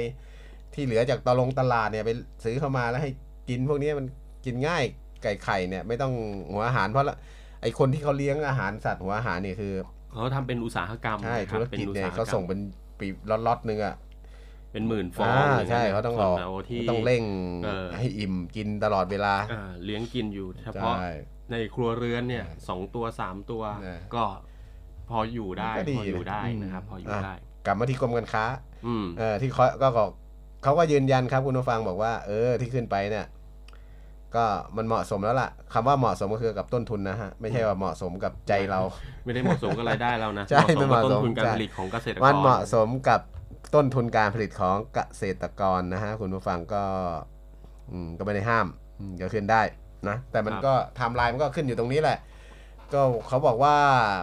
[0.75, 2.11] ที่เหลือจากตลงตลาดเนี่ยไป
[2.45, 3.11] ซื้อเข้ามาแล้วให้
[3.49, 4.07] กินพวกนี้มัน
[4.45, 4.83] กินง่าย
[5.23, 6.13] ไก่ไข่เนี่ยไม่ต้อง
[6.51, 7.17] หัวอาหารเพราะละ
[7.63, 9.75] ไอคนที่เขาเลี้ยงอาหารสัตว์หัวอาหารเนี่ยคือ
[10.13, 12.61] เขาทำเป็นอุตสาหกรรมใช่นะคธุบรกิจเนี่ยป็อุตสหกรรมเขาส่งเป็น
[12.99, 13.07] ปี
[13.47, 13.95] ล็อตๆนึงอะ
[14.73, 17.23] เป็นหมื่นฟองอ่าย่ยใช่เขาต้องออกส่วนเราที่ต้องเร่ง
[17.65, 21.11] เออให้อิ่มกินตลอดเวลาอ่าเลี้ยงกินอยู่เฉพาะใช่
[21.51, 24.25] ในครัวเรือนเนี่ยสองตัวสามตัวนะก็
[25.09, 27.35] พออยู่ได้ก็ดีพออยู่ได้อืมนะครับพออยู่อะได้
[27.67, 28.45] กลับมาที่กรมการค้า
[28.87, 30.05] อืมเออที่เขาก็ก็
[30.63, 33.27] เขาก็ยืนยันครับคุณผู้ฟังบอกว่า เออที่ขึ้นไปเนี่ย
[34.35, 34.45] ก็
[34.77, 38.81] มันเหมาะสมแล้วล่ะคำว่าเหมาะสมก็คือกับต้นทุนนะฮะไม่ใช่ว่าเหมาะสมกับใจเรา
[39.25, 43.21] ไม่ได้เหมาะสมกับรายได้เรานะใช่เหมาะสมกับไม่เหมาะสมต้นทุนการใช่ผลิตของเกษตรกรมันเหมาะสมกับ
[43.75, 46.83] ต้นทุนการผลิตของเกษตรกรนะฮะคุณผู้ฟังก็
[47.91, 48.67] อืมก็ไม่ได้ห้าม
[48.99, 49.63] อืมก็ขึ้นได้
[50.09, 52.19] นะแต่มันก็ไทม์ไลน์มันก็ขึ้นอยู่ตรงนี้แหละ
[52.95, 53.77] ก็เขาบอกว่า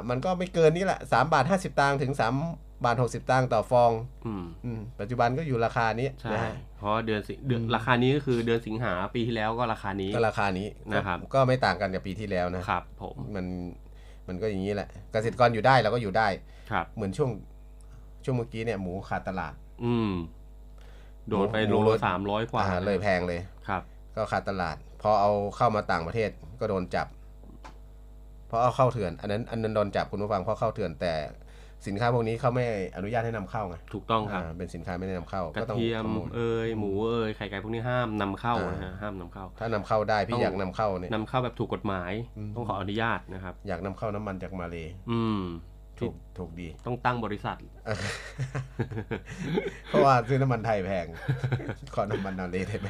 [0.10, 2.34] มันก็ไม่เกินนี้แหละสามบาทห้าสิบตังค์ถึงสาม
[2.84, 3.92] บาทหกสิบตังค์ต่อฟอง
[4.26, 13.46] อืมอืมปัจจุบันก็อยู่ราคานี้ใช่นะฮะเพราะเดือนสิเดือนอืมราคานี้ก็คือเดือนสิงหาปีที่แล้วก็ราคานี้ก็ราคานี้นะครับก็ก็ไม่ต่างกันกับปีที่แล้วนะครับ ผมมัน
[14.28, 16.28] มันก็อย่างนี้แหละ เกษตรกรอยู่ได้เราก็อยู่ได้
[16.72, 17.32] ครับ เหมือนช่วง
[18.24, 19.54] ช่วงเมื่อกี้เนี่ยหมูขาดตลาด
[19.86, 20.12] อืม
[21.30, 23.82] โดนไปหมูโลโลสามร้อยกว่าอ่าเลยแพงเลยครับ
[24.16, 27.08] ก็ขาดตลาด พอเอาเข้ามาต่างประเทศก็โดนจับ
[28.48, 31.14] เพราะเอาเข้าเถื่อนอันนั้นอันนั้นโดนจับคุณผู้ฟังเพราะเข้าเถื่อนแต่
[31.88, 32.66] สินค้าพวกนี้เขาไม่
[32.98, 44.78] อนุญาตให้นำเข้าไงถูกต้องครับ อ่าเป็นสินค้าไม่ได้นำเข้ากระก็ต้องเทียมขโมยเอยหมูเอยไข่ไก่พวกนี้ห้ามนำเข้าอ่านนะฮะห้ามนำเข้า ถ้านำเข้าได้ต้พี่อง อยากนำเข้าเนี่ย นำเข้าแบบถูกกฎหมายอืม ต้องขออนุญาตนะครับ อยากนำเข้าน้ำมันจากมาเล
[45.12, 45.44] อืม
[46.00, 47.58] ถูก ถูกดี ต้องตั้งบริษัท
[49.90, 51.06] เพราะว่าซื้อน้ำมันไทยแพง
[51.96, 52.88] ขอน้ำมันมาเลได้ไหม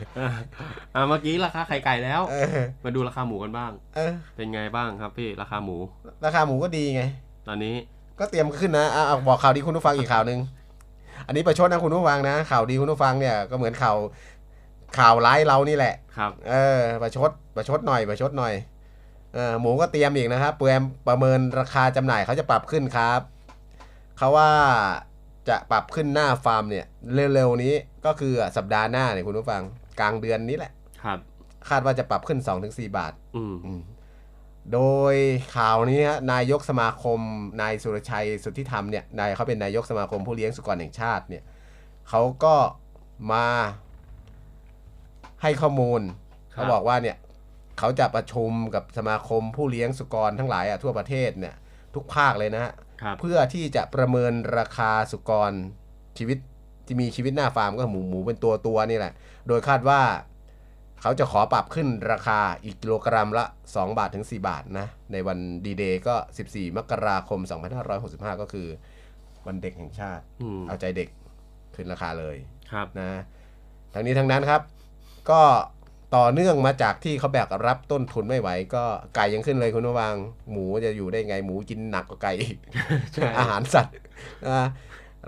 [0.95, 5.77] อ่าเมื่อกี้ราคาไข่ไก่แล้ว เออมาดูราคาหมูกันบ้าง เออเป็นไงบ้างครับพี่ราคาหมู
[6.25, 7.01] ราคาหมูก็ดีไง
[7.47, 7.75] ตอนนี้
[8.19, 10.39] ก็เตรียมขึ้นนะอะเอาบอกข่าวดีคุณผู้ฟังอีกข่าวหนึ่ง
[11.27, 13.97] อันนี้ประชดนะคุณผู้ฟังนะ ข่าวดีคุณผู้ฟังเนี่ยก็เหมือนข่าว
[14.97, 18.53] ข่าวร้ายเรานี่แหละ ครับเออประชดประชดหน่อยประชดหน่อย
[19.33, 23.21] เออหมูก็เตรียมอีกนะครับเปรียมประเมินราคาจำหน่ายเขาจะปรับขึ้นครับ
[24.17, 24.51] เขาว่า
[25.49, 26.85] จะปรับขึ้นหน้าฟาร์มเนี่ย
[27.33, 27.73] เร็วๆนี้
[28.05, 29.61] ก็คือสัปดาห์หน้าเนี่ยคุณผู้ฟัง
[29.99, 30.71] กลางเดือนนี้แหละ
[31.03, 31.19] ครับ
[31.69, 33.81] คาดว่าจะปรับขึ้น 2-4 บาท อืม อืม
[34.73, 34.81] โด
[35.13, 35.15] ย
[35.55, 37.19] ข่าวนี้ฮะนายกสมาคม
[37.61, 41.43] นายสุรชัยสุทธิธรรมเนี่ยนายเขาเป็นนายกสมาคมผู้เลี้ยงสุกรแห่งชาติเนี่ย
[42.09, 42.55] เขาก็
[43.31, 43.47] มา
[45.41, 46.01] ให้ข้อมูล
[46.53, 47.17] ครับเขาบอกว่าเนี่ย
[47.79, 51.55] เขาจะประชุมกับสมาคมผู้เลี้ยงสุกรทั้งหลายอะทั่วประเทศเนี่ย
[51.95, 55.51] ทุกภาคเลยนะฮะครับเพื่อที่จะประเมินราคาสุกร
[56.17, 56.37] ชีวิต
[56.85, 59.13] ที่มีชีวิตหน้าฟาร์มก็หมูหมูเป็นตัวตัวๆนี่แหละ
[59.47, 60.01] โดยคาดว่า
[61.01, 67.39] เขาจะขอปรับขึ้นราคาอีกกิโลกรัมละ 2 บาทถึง 4 บาทนะ ในวันดีเดย์ก็ 14 มกราคม
[67.91, 68.67] 2565 ก็คือ
[69.47, 71.09] วันเด็กแห่งชาติอืมเอาใจเด็ก
[71.75, 72.35] ขึ้นราคาเลย
[72.71, 73.09] ครับนะ
[73.93, 74.61] ทั้งนี้ทั้งนั้นครับ
[75.29, 75.41] ก็
[76.15, 78.83] ต่อเนื่องมาจากที่เขาแบกรับต้นทุนไม่ไหว ก็
[79.15, 80.15] ไก่ยังขึ้นเลยคุณผู้ฟัง
[80.51, 82.57] หมูจะอยู่ได้ไงหมูกินหนักกว่าไก่อีก
[83.13, 83.95] ใช่อาหารสัตว์
[84.47, 84.67] นะ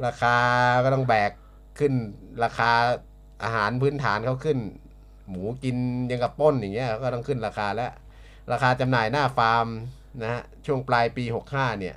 [0.05, 0.35] ราคา
[0.83, 1.31] ก็ต้องแบก
[1.79, 1.93] ขึ้น
[2.43, 2.71] ราคา
[3.43, 4.57] อาหารพื้นฐานเขาขึ้น
[5.31, 5.75] หมูกิน
[6.11, 7.91] ยังกับป้นอย่างเงี้ยก็ต้องขึ้นราคาแล้ว
[8.51, 9.65] ราคาจำหน่ายหน้าฟาร์ม
[10.21, 11.95] นะฮะช่วงปลายปี 65 เนี่ย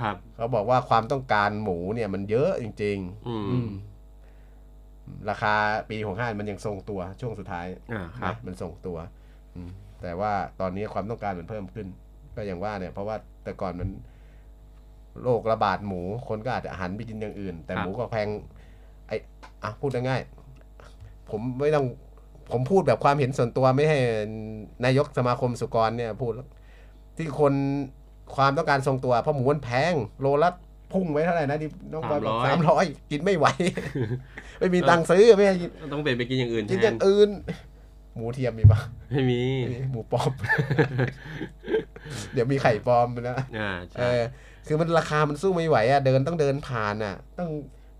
[0.00, 3.70] ครับเขาบอกว่าความต้องการหมูเนี่ยมันเยอะจริงอืมๆอืม
[5.30, 5.54] ราคา
[5.90, 8.98] ปี65มันยังทรงตัวช่วงสุดท้ายอ่าครับนะมันทรงตัว
[9.54, 9.70] อืม
[10.02, 11.86] แต่ว่าตอนนี้ความต้องการมันเพิ่มขึ้น
[12.36, 13.88] ก็อย่างว่าเนี่ย เพราะว่าแต่ก่อนมัน
[15.22, 18.28] โรคระบาดหมูคนก็อาจจะหันไปกินอย่างอื่น แต่ครับหมูก็แพง
[19.06, 19.12] ไอ
[19.62, 21.86] อะพูดง่ายๆผมไม่ต้อง
[22.52, 23.98] ผมพูดแบบความเห็นส่วนตัวไม่ให้
[24.84, 26.48] นายกสมาคมสุกรเนี่ยพูดแล้ว
[27.16, 27.52] ที่คน
[28.36, 30.50] ความต้องการทรงตัวเพราะหมูมันแพงโลละ
[30.92, 33.46] พุ่งไว้เท่าไหร่นะที่น้องบอยบอกสามร้อยกินไม่ไหว
[34.58, 37.30] ไม่มีตังค์ซื้อไม่ให้กินต้องเปลี่ยนไปกินอย่างอื่นกินแทอนย่างอื่น
[38.16, 38.80] หมูเทียมมีปะ
[39.10, 39.40] ไม่มี
[39.90, 40.32] หมูปลอม
[42.32, 44.22] เดี๋ยวมีไข่ปลอมนะอ่าเอใช่อ
[44.66, 47.50] คือมันราคามันสู้ไม่ไหวอะเดินต้องเดินผ่านอะ ต้อง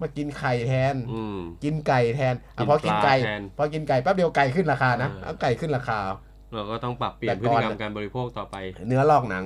[0.01, 5.99] มากินไข่แทน อืม กินไก่แทนกิอะนพอกินไก่ปลาแทนพอกินไก่แป๊บเดียวไก่ขึ้นราคานะเออ เอาไก่ขึ้นราคา
[6.55, 8.57] เราก็ต้องปรับเปลี่ยแต่นพฤก่ติอน กรรมการบริโภคต่อไป
[8.89, 9.45] เนื้อลอกหนัง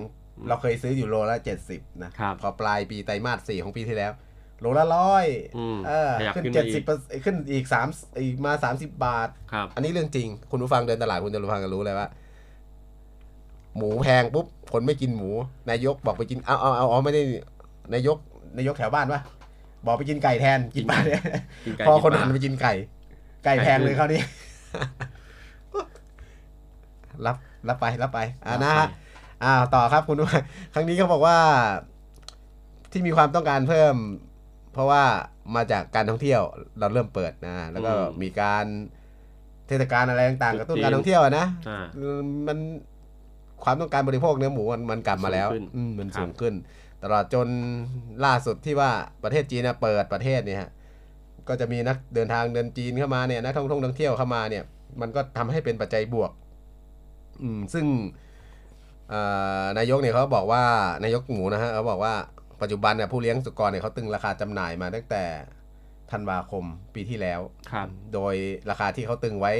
[0.48, 4.12] เราเคยซื้ออยู่โลละเจ็ดสิบนะครับ พอปลายปีไตรมาสสี่ของปีที่แล้ว
[4.60, 6.82] โลละร้อยอืมเออขยับขึ้นขึ้นเจ็ดมาสิอีบ
[7.18, 7.88] กขึ้นอีกสาม
[8.22, 12.08] อีกมาสามสิบบาท ครับ อันนี้เรื่องจริง คุณผู้ฟังเดินตลาดคุณจะรู้ฟังกันรู้เลยว่า
[13.76, 15.30] หมูแพงปุ๊บ คนไม่กินหมู
[15.70, 17.22] นายกบอกไปกิน เอาเอาเอาเอาไม่ได้
[17.94, 18.16] นายก
[18.58, 19.20] นายกแถวบ้านวะ
[19.86, 21.22] บอกไปกินไก่แทนกินปลาเนี่ย
[21.66, 22.72] กินไก่พอกินคนปลาหันไปกินไก่
[23.44, 24.20] ไก่แพงเลยคราวนี้
[27.26, 27.36] รับ
[27.68, 28.86] รับไปรับไป อ่านะฮะ
[29.44, 30.42] อ่าต่อครับคุณผู้ฟัง
[30.74, 31.36] ครั้งนี้เขาบอกว่า
[32.92, 33.94] ที่มีความต้องการเพิ่ม
[34.72, 35.02] เพราะว่า
[35.56, 36.40] มาจากการท่องเที่ยว
[36.78, 38.64] เราเริ่มเปิดนะแล้วก็มีการ
[39.68, 41.84] เทศกาลอะไรต่างๆกระตุ้นการท่องเที่ยวอะนะอ่า
[42.46, 42.58] มัน
[43.64, 46.54] ความต้องการบริโภคเนื้อหมูมันมันกลับมาแล้วสูงขึ้นอืมมันครับสูงขึ้น
[47.02, 47.48] ตลอดจน
[48.24, 48.90] ล่าสุดที่ว่า
[49.22, 50.70] ประเทศจีนน่ะเปิดประเทศเนี่ยฮะ
[51.48, 54.64] ก็จะมีนักเดินทางเดินจีนเข้ามาเนี่ยนักท่องท่องท่องเที่ยวเข้ามาเนี่ย
[55.00, 56.32] มันก็ทำให้เป็นปัจจัยบวก
[57.42, 57.86] อืมซึ่ง
[59.10, 59.20] เอ่
[59.62, 60.64] อนายกเนี่ยเขาบอกว่า
[61.04, 62.14] นายกหมูนะฮะเขาบอกว่า
[62.62, 65.24] ปัจจุบันเนี่ยผู้เลี้ยงสุกรเนี่ยเขาตึงราคาจำหน่ายมาตั้งแต่
[66.10, 67.40] ธันวาคมปีที่แล้ว
[67.72, 68.34] ครับโดย
[68.70, 69.52] ราคาที่เขาตึงไว้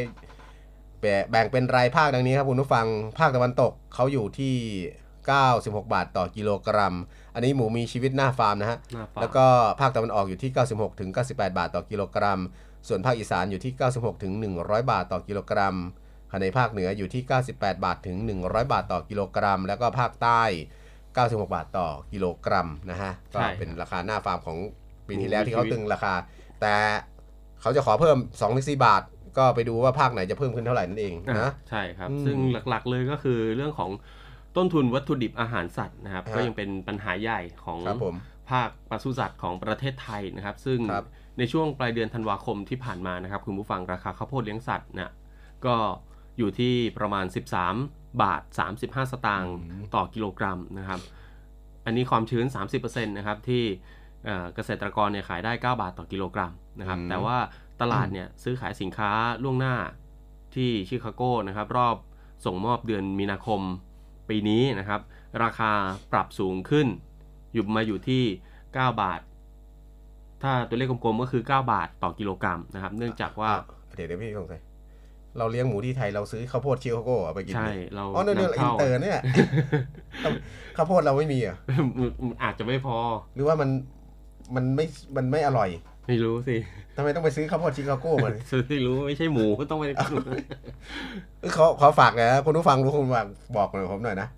[1.00, 2.86] แบ่แบ่งเป็นรายภาคดังนี้ครับคุณผู้ฟัง
[3.18, 4.54] ภาคตะวันตกเขาอยู่ที่
[5.22, 6.96] 96 บาทต่อกิโลกรัม
[7.34, 9.46] อันนี้หมูมีชีวิตหน้าฟาร์มนะฮะหน้าฟาร์มแล้วก็
[9.80, 12.40] ภาคตะวันออกอยู่ที่ 96ถึง98 บาทต่อกิโลกรัม
[12.88, 15.76] ส่วนภาคอีสานอยู่ที่ 96ถึง100 บาทต่อกิโลกรัม
[16.30, 20.42] ขณะในภาคเหนืออยู่ที่ 98 บาทถึง 100 บาทต่อกิโลกรัม แล้วก็ภาคใต้
[20.96, 24.58] 96 บาทต่อกิโลกรัมนะฮะ ก็ใช่เป็นราคาหน้าฟาร์มของ
[25.08, 26.14] ปีที่แล้วหมูมีที่เขาชีวิตตึงราคา
[26.60, 26.74] แต่
[27.60, 28.16] เขาจะขอเพิ่ม
[28.50, 29.02] 2-4บาท
[29.38, 32.36] ก็ไปดูว่าภาคไหนจะเพิ่มขึ้นเท่าไหร่นั่นเองอ่านะ ใช่ครับอืมซึ่ง
[32.68, 33.90] หลักๆเลยก็คือเรื่องของ
[34.56, 38.16] ต้นทุนวัตถุดิบอาหารสัตว์นะครับฮะก็ยังเป็นปัญหาใหญ่ของครับผม
[38.50, 41.06] ภาคปศุสัตว์ของประเทศไทยนะครับ ซึ่งครับ
[41.38, 45.10] ในช่วงปลายเดือนธันวาคมที่ผ่านมานะครับ คุณผู้ฟังราคาข้าวโพดเลี้ยงสัตว์เนี่ย
[45.66, 45.76] ก็
[46.38, 47.26] อยู่ที่ประมาณ
[47.72, 48.42] 13 บาท
[48.76, 49.54] 35 สตางค์
[49.94, 51.00] ต่อกิโลกรัมนะครับ
[51.84, 53.62] อันนี้ความชื้น 30%นะครับที่
[54.24, 57.38] เอ่อเกษตรกรเนี่ยขายได้ 9 บาทต่อกิโลกรัมนะครับอืมแต่ว่า
[57.80, 59.10] ตลาดเนี่ยซื้อขายสินค้า
[59.42, 59.74] ล่วงหน้า
[60.54, 61.96] ที่ชิคาโกนะครับ รอบ
[62.44, 63.60] ส่งมอบเดือนมีนาคม
[64.30, 65.00] ปีนี้นะครับ
[65.42, 65.72] ราคา
[66.12, 66.86] ปรับสูงขึ้น
[67.52, 68.22] อยู่มาอยู่ที่
[68.58, 69.20] 9 บาท
[70.42, 73.50] ถ้าตัวเลขกลมๆก็คือ 9 บาทต่อกิโลกรัมนะครับ เนื่องจากว่า
[73.94, 74.60] เดี๋ยวเดี๋ยวพี่สงสัย
[75.38, 79.18] เราเลี้ยงหมูที่ไทยเราซื้อข้าวโพดชิคาโก้เอาไปกินใช่ดิเราอ๋อเนี่ยเนี่ยนำเข้าอินเตอร์เนี่ย
[80.76, 81.56] ข้าวโพดเราไม่มีเหรอะ
[82.42, 82.96] อาจจะไม่พอ
[83.34, 83.70] หรือว่ามัน
[84.54, 85.68] มันไม่มันไม่อร่อย
[86.06, 86.56] ไม่รู้สิ
[86.96, 89.84] ทำไมต้องไปซื้อข้าวโพดชิคาโก้มาซื้อไม่รู้ไม่ใช่หมูก็ต้องไป
[91.40, 93.26] เอ้ยขอขอฝากหนะคุณผู้ฟังรู้คุณผู้ฟัง
[93.56, 94.28] บอกหน่อยผมหน่อยนะ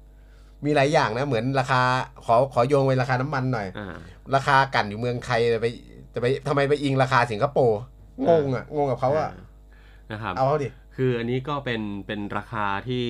[0.64, 1.80] มีหลายอย่างนะเหมือนราคา
[2.24, 3.96] ขอขอโยงไปราคาน้ำมันหน่อยอ่า
[4.34, 5.66] ราคากันอยู่เมืองไทยจะไป
[6.14, 7.80] จะไปทำไมไปอิงราคาสิงคโปร์
[8.28, 9.30] งงอะงงกับเขาอะ
[10.12, 13.04] นะครับเอาเขาดิคืออันนี้ก็เป็นเป็นราคาที่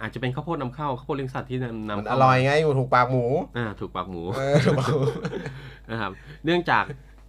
[0.00, 3.24] อาจจะเป็นข้าวโพดนำเข้าข้าวโพดเลี้ยงสัตว์ที่นำมันนำอเข้าร่อยไงถูกปากหมู
[3.56, 5.00] อ่าถูกปากหมูเออถูกปากหมู
[5.90, 6.10] นะครับ
[6.44, 6.84] เนื่องจาก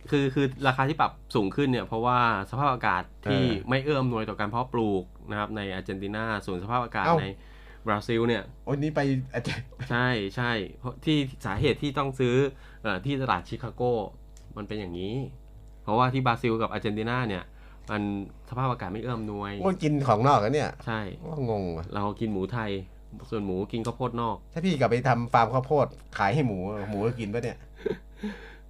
[0.10, 7.28] คือคือราคาที่ปรับสูงขึ้นเนี่ยเพราะว่าสภาพอากาศที่เออไม่เอื้ออำนวยต่อการเพาะปลูกนะครับในอาร์เจนตินาส่วนสภาพอากาศเอ้าใน
[7.88, 9.02] บราซิลเนี่ยโอ้ยนี่ไป
[9.34, 12.36] อาจารย์ใช่ใช่เพราะที่สาเหตุที่ต้องซื้อ
[12.84, 13.82] เอ่อที่ตลาดชิคาโก
[14.58, 15.16] มันเป็นอย่างนี้
[15.84, 17.44] เพราะว่าที่บราซิลกับอาร์เจนตินาเนี่ย
[17.92, 18.02] มัน
[18.50, 22.72] สภาพอากาศไม่เอื้ออำนวยมันกินของนอกกันเนี่ย ใช่ว่างงว่ะเรากินหมูไทย
[23.30, 25.88] ส่วนหมูกินข้าวโพดนอก ถ้าพี่กลับไปทำฟาร์มข้าวโพด
[26.18, 26.58] ขายให้หมู
[26.90, 27.58] หมูก็กินปะเนี่ย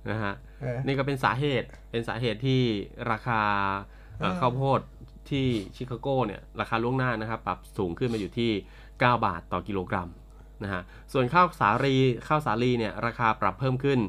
[0.09, 2.61] นะฮะเออนี่ก็เป็นสาเหตุเป็นสาเหตุที่
[3.11, 3.41] ราคา
[4.19, 4.79] เอ่อเออข้าวโพด
[5.29, 8.51] ที่ชิคาโกเนี่ยราคาล่วงหน้านะครับปรับสูงขึ้นมาอยู่ที่
[8.87, 10.09] 9 บาทต่อกิโลกรัม
[10.63, 10.81] นะฮะ
[11.13, 11.95] ส่วนข้าวสาลี
[12.27, 13.99] ข้าวสาลีเนี่ยราคาปรับเพิ่มขึ้น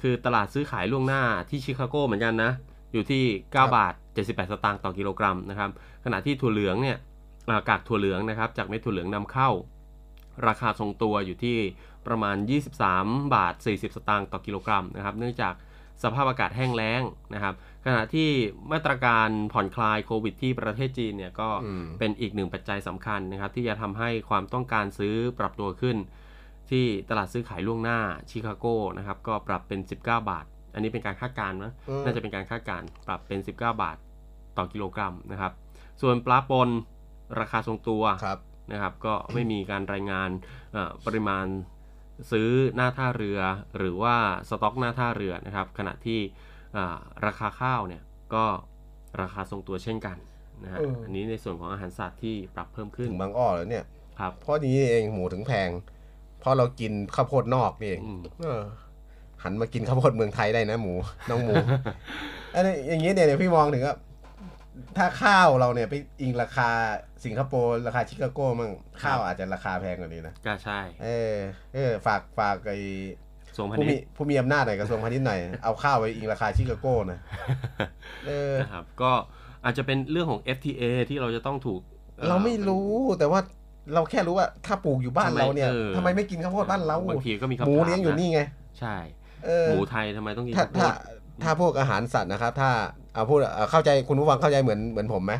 [0.00, 2.52] คือตลาดซื้อขายล่วงหน้าที่ชิคาโกเหมือนกันนะ
[2.92, 5.70] อยู่ที่ 9 บาท 78 สตางค์ต่อกิโลกรัมนะครับ
[6.04, 6.96] ขณะที่ถั่วเหลืองเนี่ย
[7.46, 9.50] เอ่อกากถั่วเหลืองนะครับจากเม็ดถั่วเหลืองนำเข้า
[10.46, 11.56] ราคาทรงตัวอยู่ที่
[12.08, 12.36] ประมาณ
[12.86, 15.54] 23 บาท 40 สตางค์ต่อกิโลกรัมนะครับ เนื่องจาก
[16.02, 17.02] สภาพอากาศแห้งแล้ง
[17.34, 18.30] นะครับ ขณะที่
[18.72, 25.96] มาตรการผ่อนคลายโควิด ที่ประเทศจีนเนี่ยก็อืมเป็นอีกหนึ่งปัจจัยสำคัญนะครับ ที่จะทำให้ความต้องการซื้อปรับตัวขึ้น
[26.70, 27.98] ที่ตลาดซื้อขายล่วงหน้า
[28.30, 28.66] ชิคาโก
[28.98, 33.96] นะครับก็ปรับเป็น 19 บาท อันนี้เป็นการคาดการณ์นะอืมน่าจะเป็นการคาดการณ์ปรับเป็น 19 บาท
[34.56, 35.52] ต่อกิโลกรัมนะครับ
[36.02, 36.68] ส่วนปลาปน
[37.40, 38.38] ราคาทรงตัวครับ
[38.72, 40.30] นะครับ ก็ไม่มีการรายงาน
[40.72, 41.46] เอ่อปริมาณ
[42.30, 43.38] ซื้อหน้าท่าเรือ
[43.78, 44.16] หรือว่า
[44.48, 46.20] สต็อกหน้าท่าเรือนะครับ ขณะที่
[46.76, 48.02] อ่าราคาข้าวเนี่ย
[48.34, 48.44] ก็
[49.22, 50.16] ราคาทรงตัวเช่นกัน
[50.64, 53.84] นะฮะเอออัอันนี้ในส่วนของอาหารสัตว์ที่ปรับเพิ่มขึ้นถึงบางอ้อแล้วเนี่ย
[54.20, 55.70] ครับเพราะนี้เองหมูถึงแพง
[56.40, 58.62] เพราะเรากินข้าวโพดนอกนี่เองอืมเออ
[59.42, 60.94] หันมากินข้าวโพดเมืองไทยได้นะหมู
[61.30, 61.54] น้องหมู
[62.54, 63.96] อันนี้อย่างนี้เนี่ยเดี๋ยวพี่มองถึงว่า
[64.96, 66.68] ถ้าข้าวเราเนี่ยไปอิงราคา
[67.24, 68.70] สิงคโปร์ราคาชิคาโกมั่ง
[69.02, 71.36] ข้าวอาจจะราคาแพงกว่านี้นะก็ใช่ เออ
[71.74, 72.78] เออฝากฝากไอ้
[73.56, 77.20] ทรงพาผู้ณิมีชย์ผู้มีอำนาจหน่อยกระทรวงพาณิชย์หน่อย เอาข้าวไปอิงราคาชิคาโกหนะ
[78.26, 79.12] เออนะครับ ก็
[79.64, 81.80] อาจจะเป็นเรื่องของ FTA ที่เราจะต้องถูก
[82.20, 83.40] อ่อเราไม่รู้แต่ว่า
[83.94, 88.40] เราแค่รู้ว่าถ้าปลูกอยู่บ้านทำไมเราเนี่ยเออทำไมไม่กินข้าวโพดบ้านเราบางทีก็มีคำถามหมูเลี้ยงอยู่ะนี่ไง
[88.80, 88.96] ใช่
[89.46, 90.92] เออหมูไทยทำไมต้องกินถ้าข้าวโพถ้าด
[91.42, 92.70] ถ้าพวกอาหารสัตว์นะครับ ถ้า
[93.14, 95.34] เอาพูดเอาเข้าใจคุณผู้ฟังเข้าใจเหมือนเหมือนผมไหม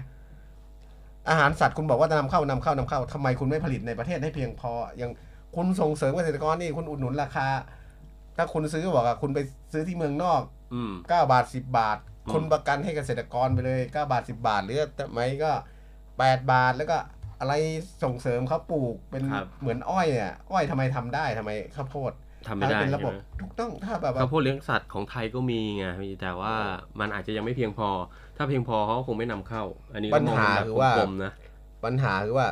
[1.29, 5.11] อาหารสัตว์คุณบอกว่าจะนำเข้านำเข้านำเข้าทำไมคุณไม่ผลิตในประเทศให้เพียงพอยัง
[5.57, 7.47] คุณส่งเสริมเกษตรกรนี่คุณอุดหนุนราคา
[8.37, 9.39] ถ้าคุณซื้อบอกอะคุณไป
[9.73, 10.43] ซื้อที่เมืองนอก
[10.75, 15.53] อืม 9บาท10 บาท อืม คุณประกันให้เกษตรกรไปเลย9บาท10 บาท หรือไหมก็
[16.01, 16.97] 8 บาทแล้วก็
[17.41, 17.55] อะไร
[18.03, 22.13] ส่งเสริมเขาปลูกเป็นครับ เหมือนอ้อยเนี่ยอ้อยทำไมทำได้ทำไมข้าวโพด
[22.49, 26.55] ทำไม่ได้เป็นใช่ระบบไหมถูกต้องถ้าแบบว่าข้าวโพดเลี้ยงสัตว์ของไทยก็มีไงมีแต่ว่า
[27.01, 27.89] มันอาจจะยังไม่เพียงพอ
[28.37, 31.33] ถ้าเพียงพอเขาก็คงไม่นำเข้า อันนี้ก็ปัญมองหาแบบคือว่ากลมๆนะ
[31.85, 32.49] ปัญหาคือว่า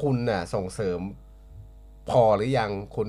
[0.00, 1.00] คุณน่ะส่งเสริม
[2.10, 3.08] พอหรือยังคุณ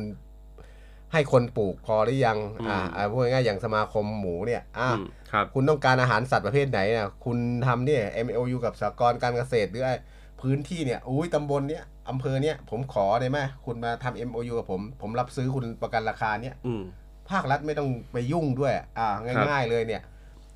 [1.13, 2.37] ให้คนปลูกพอหรือยัง
[2.69, 7.37] อ่าอืมอ่าพูดง่ายๆอย่างสมาคมหมูเนี่ยอ่าอืมครับ คุณต้องการอาหารสัตว์ประเภทไหนน่ะคุณ
[7.67, 9.95] ทำเนี่ย MOU กับสหกรณ์การเกษตรหรือไอ้
[10.41, 16.81] พื้นที่เนี่ย อุ้ยตำบลเนี้ย อำเภอเนี้ยผมขอได้ไหมคุณมาทำ MOU กับผม ผมรับซื้อคุณประกันราคาเนี้ยอืม
[17.29, 19.07] ภาครัฐไม่ต้องไปยุ่งด้วย อ่า
[19.49, 20.01] ง่าย ๆ เลยเนี่ย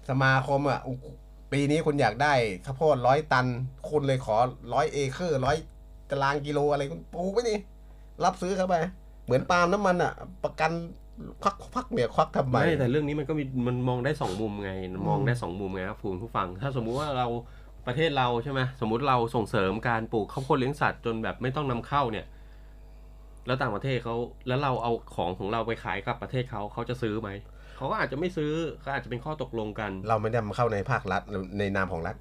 [0.10, 0.98] สมาคมอะอุ๊ย
[1.52, 2.34] ปีนี้คุณอยากได้
[2.66, 3.46] ข้าวโพดร้อยตัน
[3.89, 4.36] คุณเลยขอ
[4.74, 5.58] ร้อยเอเคอร์ร้อย
[6.10, 7.58] ตารางกิโลอะไรคุณปลูกไปนี่
[8.24, 8.76] รับซื้อเข้าไป
[9.26, 10.13] เหมือนปาล์มน้ำมันอะ
[10.44, 10.72] ประกัน
[11.44, 14.72] ควักควักเนี่ยควักทำไมไม่แต่เรื่องนี้มันก็มีมันมองได้สองมุมไง
[15.10, 17.28] มองได้สองมุมไงครับคุณผู้ฟัง ถ้าสมมุติว่าเรา
[17.88, 22.26] ประเทศเราใช่ไหมสมมุติเราส่งเสริมการปลูกข้าวโพดเลี้ยงสัตว์จนแบบไม่ต้องนำเข้าเนี่ย
[23.48, 24.15] แล้วต่างประเทศเขา
[24.48, 27.30] แล้วเราเอาของของเราไปขายกับประเทศเขาเขาจะซื้อไหม
[27.78, 31.22] เขาก็อาจจะไม่ซื้อเขาอาจจะเป็นข้อตกลงกัน เราไม่ได้นำเข้าในภาครัฐ
[31.60, 32.15] ในนามของรัฐ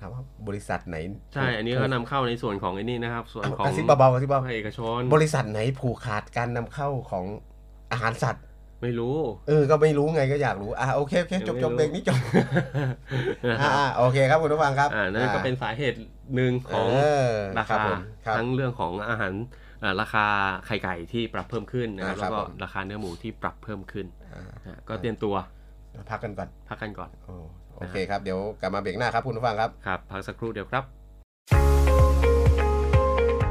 [0.00, 0.96] ถามว่าบริษัทไหน
[1.34, 7.24] ใช่ อันนี้ก็นำเข้าในส่วนของไอ้นี่นะครับ ส่วนของกระซิบเบาๆกระซิบเบาภาคเอกชน บริษัทไหนผูกขาดการนำเข้าของ
[7.92, 8.44] อาหารสัตว์
[8.82, 9.16] ไม่รู้
[9.48, 12.18] เออ ก็ไม่รู้ไงก็อยากรู้ อะโอเคโอเคจบจบเบรกนี้จบ
[13.60, 15.98] อ่าอ่าโอเคครับคุณผู้ฟังครับ อ่านั่นก็เป็นสาเหตุ
[16.34, 19.32] หนึ่งของเออราคบคาผมครับทั้งเรื่องของอาหาร
[19.82, 20.26] อ่าราคา
[20.66, 25.34] ไข่ไก่ที่ปรับเพิ่มขึ้นนะครับอ่าครัแล้บวก็ผมราคาเนื้อหมูที่ปรับเพิ่มขึ้นอ่าอ่าก็เตรียมตัว
[26.10, 27.34] พักกันก่อน พักกันก่อนโอ้
[27.76, 30.97] โอเคครับ เดี๋ยวกลับมาเบรกหน้าครับคุณผู้ฟังครับ ครับ พักสักครู่เดียวครับ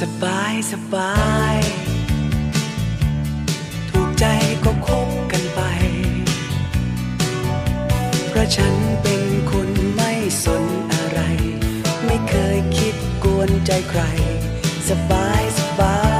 [0.00, 1.12] สบายสบา
[1.54, 1.58] ย
[3.90, 4.24] ถูกใจ
[4.64, 5.60] ก็คบกันไป
[8.28, 10.12] เพราะฉันเป็นคนไม่
[10.44, 11.20] สนอะไร
[12.04, 14.02] ไม่เคยคิดกวนใจใคร
[14.88, 16.19] สบายสบาย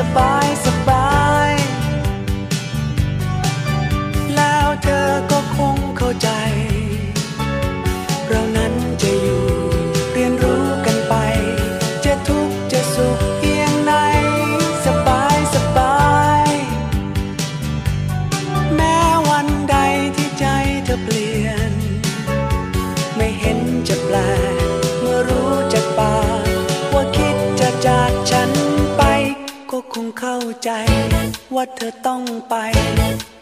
[0.00, 0.79] สบายสบาย
[30.64, 30.70] ใจ
[31.54, 32.54] ว่าเธอต้องไป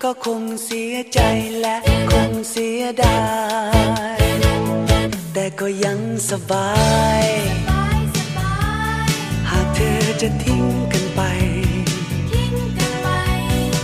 [0.03, 1.21] ก็คงเสียใจ
[1.61, 1.77] และ
[2.11, 3.21] คงเสียดา
[4.19, 4.23] ย
[5.33, 6.71] แต่ก็ยังสบา
[7.23, 7.25] ย
[9.51, 11.23] หากเธอจะทิ้งกันไป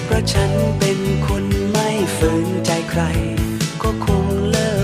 [0.04, 3.02] เพราะฉันเป็นคนไม่ฝืนใจใคร
[3.82, 4.70] ก็คงเลิ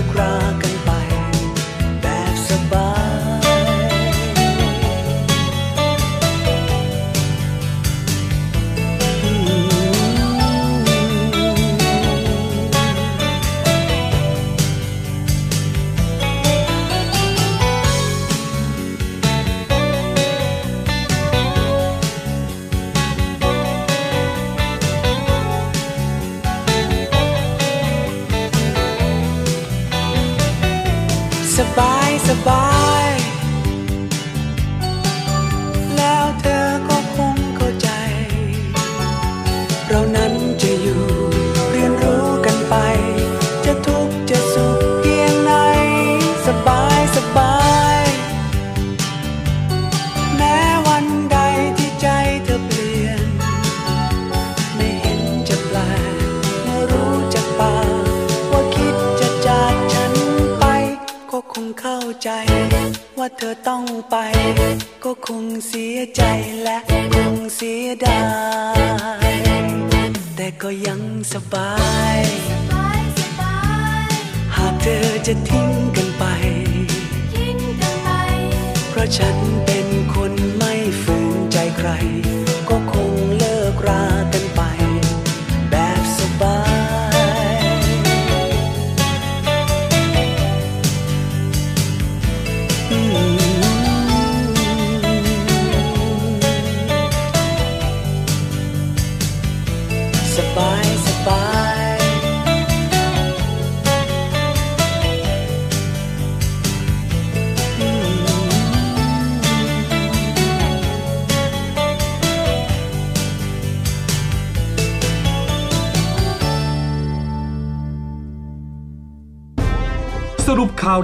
[63.45, 64.15] ธอต้องไป
[65.03, 66.23] ก็คงเสียใจ
[66.63, 66.77] และ
[67.15, 68.23] คงเสียดา
[69.31, 69.33] ย
[70.35, 71.01] แต่ก็ยัง
[71.33, 71.71] สบา
[72.17, 72.19] ย
[74.55, 76.23] หากเธอจะทิ้งกันไป
[78.89, 81.89] เพราะฉันเป็นคนไม่ฝืนใจใคร
[82.69, 84.45] ก็คงเลิกรากัน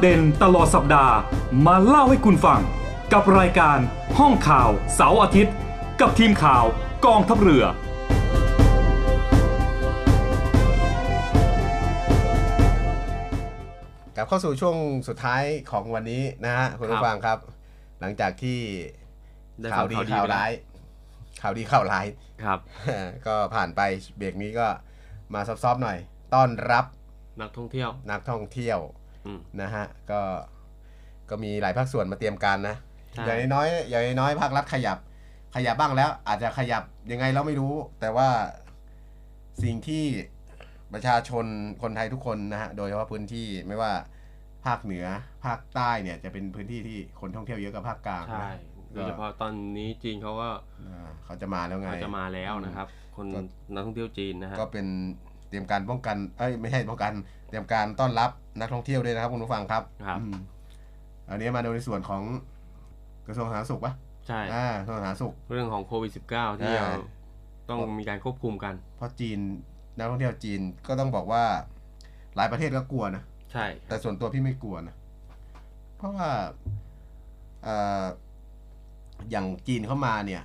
[0.02, 1.16] เด่นตลอดสัปดาห์
[1.66, 2.62] มาเล่าให้คุณฟัง
[3.14, 3.78] กับรายการ
[4.20, 5.56] ห้องข่าวเสาร์อาทิตย์
[6.02, 6.64] กับทีมข่าว
[7.06, 7.66] กองทัพเรือ
[14.16, 14.76] กลับเข้าสู่ช่วง
[15.08, 17.38] สุดท้ายของวันนี้นะฮะคุณผู้ฟังครับ
[18.00, 18.60] หลังจากที่
[19.60, 20.52] ได้ข่าวดีฟังข่าวดีข่าวไปแล้วร้าย
[21.42, 22.06] ข่าวดีข่าวร้าย
[22.44, 22.60] ครับ
[23.28, 23.82] ก็ผ่านไป
[24.18, 24.68] เบรกนี้ก็
[25.34, 25.98] มาซอฟๆหน่อย
[26.34, 26.86] ต้อนรับ
[27.42, 29.07] นักท่องเที่ยว นักท่องเที่ยวอืม
[29.62, 30.20] นะฮะก็
[31.30, 32.76] ก็มีหลายภาคส่วนมาเตรียมการนะ
[33.14, 34.98] ใช่อย่างน้อยๆอย่างน้อยๆภาครัฐขยับ
[35.56, 38.30] ขยับบ้างแล้ว อาจจะขยับยังไงเราไม่รู้ แต่ว่า
[39.64, 40.04] สิ่งที่
[40.94, 41.46] ประชาชน
[41.82, 43.92] คนไทยทุกคนนะฮะโดยเฉพาะพื้นที่ไม่ว่า
[44.66, 45.06] ภาคเหนือ
[45.46, 48.50] ภาคใต้เนี่ยจะเป็นพื้นที่ที่คนท่องเที่ยวเยอะกับภาคกลางใช่นะ
[48.94, 50.50] โดยเฉพาะตอนนี้จีนเขาก็
[50.86, 53.40] อ่าเขาจะมาแล้วไงเขาจะมาแล้วนะครับ คนก็
[53.74, 54.88] นักท่องเที่ยวจีนนะฮะก็เป็น
[55.50, 57.14] เตรียมการป้องกัน เอ้ยไม่ใช่ป้องกัน
[57.48, 58.30] เตรียมการต้อนรับ
[58.60, 60.38] นักท่องเที่ยวด้วยนะครับคุณผู้ฟังครับครับอืม
[61.30, 62.22] อันนี้มาดูในส่วนของ
[63.28, 63.94] กระทรวงสาธารณสุขปะ
[64.28, 67.02] ใช่อ่ากระทรวงสาธารณสุข เรื่องของโควิด -19 ที่อ่าเรา
[67.70, 69.40] ต้องมีการควบคุมกัน เพราะจีน
[69.98, 71.44] นักท่องเที่ยวจีนก็ต้องบอกว่า
[72.36, 74.96] หลายประเทศก็กลัวนะใช่ แต่ส่วนตัวพี่ไม่กลัวนะ
[75.98, 76.30] เพราะว่า
[77.64, 78.04] เอ่อ
[79.32, 80.44] อย่างจีนเข้ามาเนี่ย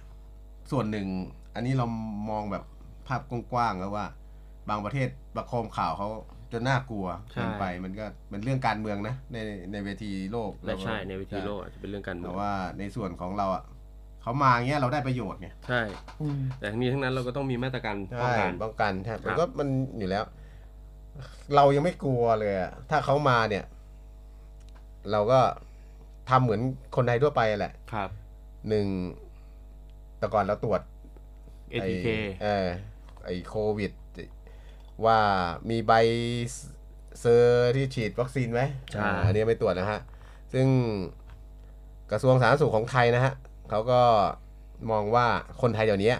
[0.70, 1.06] ส่วนหนึ่ง
[1.54, 1.86] อันนี้เรา
[2.30, 2.64] มองแบบ
[3.06, 4.06] ภาพกว้างๆแล้วว่า
[4.68, 6.08] บางประเทศประโคมข่าวเขา
[6.52, 9.36] จนน่ากลัวใช่เกินไปมันก็เป็นเรื่องการเมืองนะใน
[9.72, 13.64] ในเวทีโลกและใช่ในวิธีโลกใช่อาจจะเป็นเรื่องการเมืแต่องว่าในส่วนของเราอะ
[14.22, 15.80] เขามาเงี้ยเราได้ประโยชน์ไงใช่
[16.58, 20.24] แต่ทั้งนี้ทั้งนั้นเราก็ต้องมีมาตรการป้องใช่กันป้องกันใช่ครัมันบก็มันอยู่แล้ว
[21.54, 23.64] เรายังไม่กลัวเลยอะถ้าเขามาเนี่ย
[25.12, 25.40] เราก็
[26.30, 26.60] ทำเหมือน
[26.96, 28.08] คนไทยทั่วไปแหละครับ
[28.68, 28.86] หนึ่ง
[30.18, 30.80] แต่ก่อนเราตรวจ
[31.72, 31.86] ATK ไอ้
[32.42, 32.66] เออ
[33.24, 33.92] ไอโควิด
[35.06, 35.18] ว่า
[35.70, 35.92] มีใบ
[37.20, 40.00] เซอร์ที่ฉีดวัคซีนไหมใช่อ่าอันนี้ไม่ตรวจนะฮะ
[40.52, 40.66] ซึ่ง
[42.10, 43.34] กระทรวงสาธารณสุขของไทยนะฮะ
[43.70, 44.00] เขาก็
[44.90, 45.26] มองว่า
[45.62, 46.12] คนไทยเดี๋ยวนี้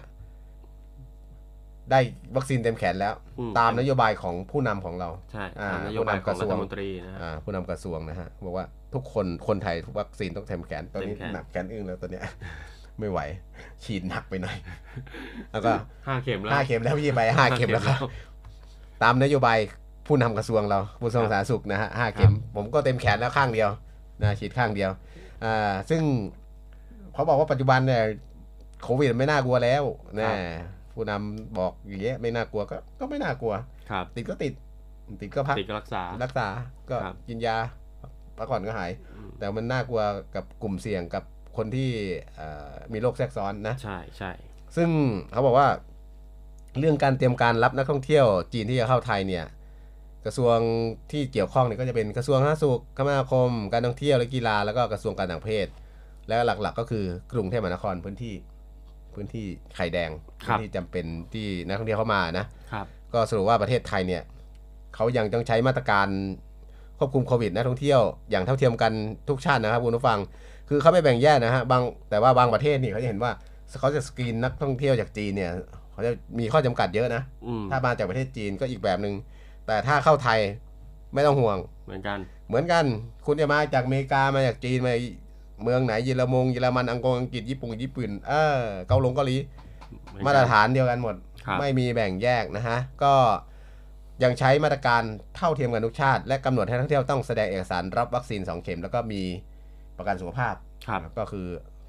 [1.90, 2.00] ได้
[2.36, 12.24] วัคซีนเต็มแขนแล้วอืมตามนโยบายของผู้นำของเราใช่อ่าตามนโยบายของผู้นำกระทรวรัฐงมนตรีนะฮะอ่าผู้นำกระทรวงนะฮะบอกว่าทุกคนคนไทยทุกวัคซีนต้องเต็มแขนตอนนี้เต็มแขนหนักแขนอึ้งแล้วตอนเนี้ย
[12.98, 13.20] ไม่ไหว
[13.84, 14.56] ฉีดหนักไปหน่อย
[15.52, 15.72] แล้วก็
[16.06, 17.98] ห้าเข็มแล้วห้าเข็มแล้วพี่ไปห้าเข็มแล้วครับ
[19.03, 19.59] ตามนโยบาย
[20.07, 23.70] ผู้นำกระทรวงเราผู้ทรงสาธารณสุขนะฮะห้าเข็ม ผมก็เต็มแขนแล้วข้างเดียว
[24.20, 24.90] นะฉีดข้างเดียว
[25.44, 26.03] อ่าซึ่ง
[27.14, 28.03] เขาบอกว่าปัจจุบันเนี่ย
[28.82, 29.82] โควิดไม่น่ากลัวแล้ว
[30.20, 30.30] นะ
[30.92, 33.55] ผู้นำบอกอย่างเงี้ยไม่น่ากลัวก็ก็ไม่น่ากลัว
[33.90, 34.53] ครับติดก็ติด
[35.20, 36.48] ติดก็พักติดก็รักษารักษา
[36.90, 37.57] ก็ครับกินยา
[38.38, 38.90] พักผ่อนก็หาย
[39.38, 40.03] แต่มันน่ากลัว
[40.34, 41.24] กับกลุ่มเสี่ยงกับ
[41.57, 41.90] คนที่
[42.36, 44.32] เอ่อมีโรคแทรกซ้อนนะ ใช่ใช่
[44.76, 44.88] ซึ่ง
[45.32, 45.66] เขาบอกว่า
[46.78, 49.44] เรื่องการเตรียมการรับนักท่องเที่ยวจีนที่จะเข้าไทยเนี่ย
[50.24, 50.56] กระทรวง
[51.12, 55.66] ที่เกี่ยวข้องเนี่ยก็จะเป็นกระทรวงสาธารณสุขคมนาคม การท่องเที่ยวและกีฬาแล้วก็กระทรวงการต่างประเทศ
[56.28, 58.34] แล้วหลักๆ ก็คือกรุงเทพมหานครพื้นที่
[59.14, 60.10] พื้นที่ไข่แดง
[60.40, 64.22] พื้นที่จำเป็นที่นักท่องเที่ยวเข้ามานะครับก็สรุปว่าประเทศไทยเนี่ย
[64.94, 66.08] เขายังต้องใช้มาตรการ
[66.98, 68.00] ควบคุมโควิดนักท่องเที่ยว
[68.30, 68.92] อย่างเท่าเทียมกัน
[69.28, 70.18] ทุกชาตินะครับคุณผู้ฟัง
[70.68, 73.32] คือเขาไม่แบ่งแยกนะฮะบางแต่ว่าบางประเทศนี่เขาจะเห็นว่า
[73.80, 75.50] เขาจะสกรีนนักท่องเที่ยวจากจีนเนี่ย
[75.93, 79.14] เขาจะมีข้อจำกัดเยอะนะอืมถ้ามาจากประเทศจีนก็อีกแบบหนึง่ง
[79.66, 80.40] แต่ถ้าเข้าไทย
[81.14, 82.18] ไม่ต้องห่วง เหมือนกัน
[82.49, 82.84] เหมือนกัน
[83.26, 84.95] คุณจะมาจากอเมริกามาจากจีนมา
[85.62, 89.36] เมืองไหนเยอรมงเยอรมันอังกฤษอังกฤษญี่ปุ่นญี่ปุ่นเออเกาหลงเกาหลี
[90.09, 91.14] เหมือนกันมาตรฐานเดียวกันหมด
[91.47, 93.14] ครับไม่มีแบ่งแยกนะฮะ ก็
[94.22, 95.03] ยังใช้มาตรการ
[95.36, 99.22] เท่าเทียมกันทุกชาติ และกำหนดให้นักท่องเที่ยวต้องแสดงเอกสารรับวัคซีน 2 เข็ม แล้วก็มี
[99.99, 100.55] ประกันสุขภาพ
[100.86, 101.47] ครับก็คือ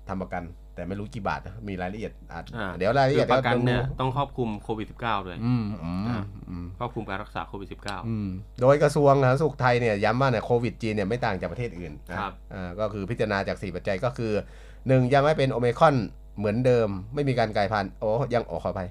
[0.08, 0.44] ทำประกัน
[0.76, 6.18] แต่ไม่รู้กี่บาทนะมีรายละเอียดอาจอ่าเดี๋ยวรายละเอียดคือประกันดี๋วเนี่ยดูต้องครอบคลุมโควิด -19 ด้วยอืมอืมอ่า
[6.50, 8.28] อืมครอบคลุมการรักษาโควิด -19 อืม
[8.62, 14.32] โดยกระทรวงสาธารณสุขไทยเนี่ยย้ำว่าเนี่ยโควิดจีนเนี่ยไม่ต่างจากประเทศอื่นนะครับอ่าก็คือพิจารณาจาก 4 ปัจจัยก็คือ
[14.72, 15.96] 1 ยังไม่เป็นโอเมครอน
[16.38, 18.90] เหมือนเดิม ไม่มีการกลายพันธุ์โอ้ยังโอ้ขออภัย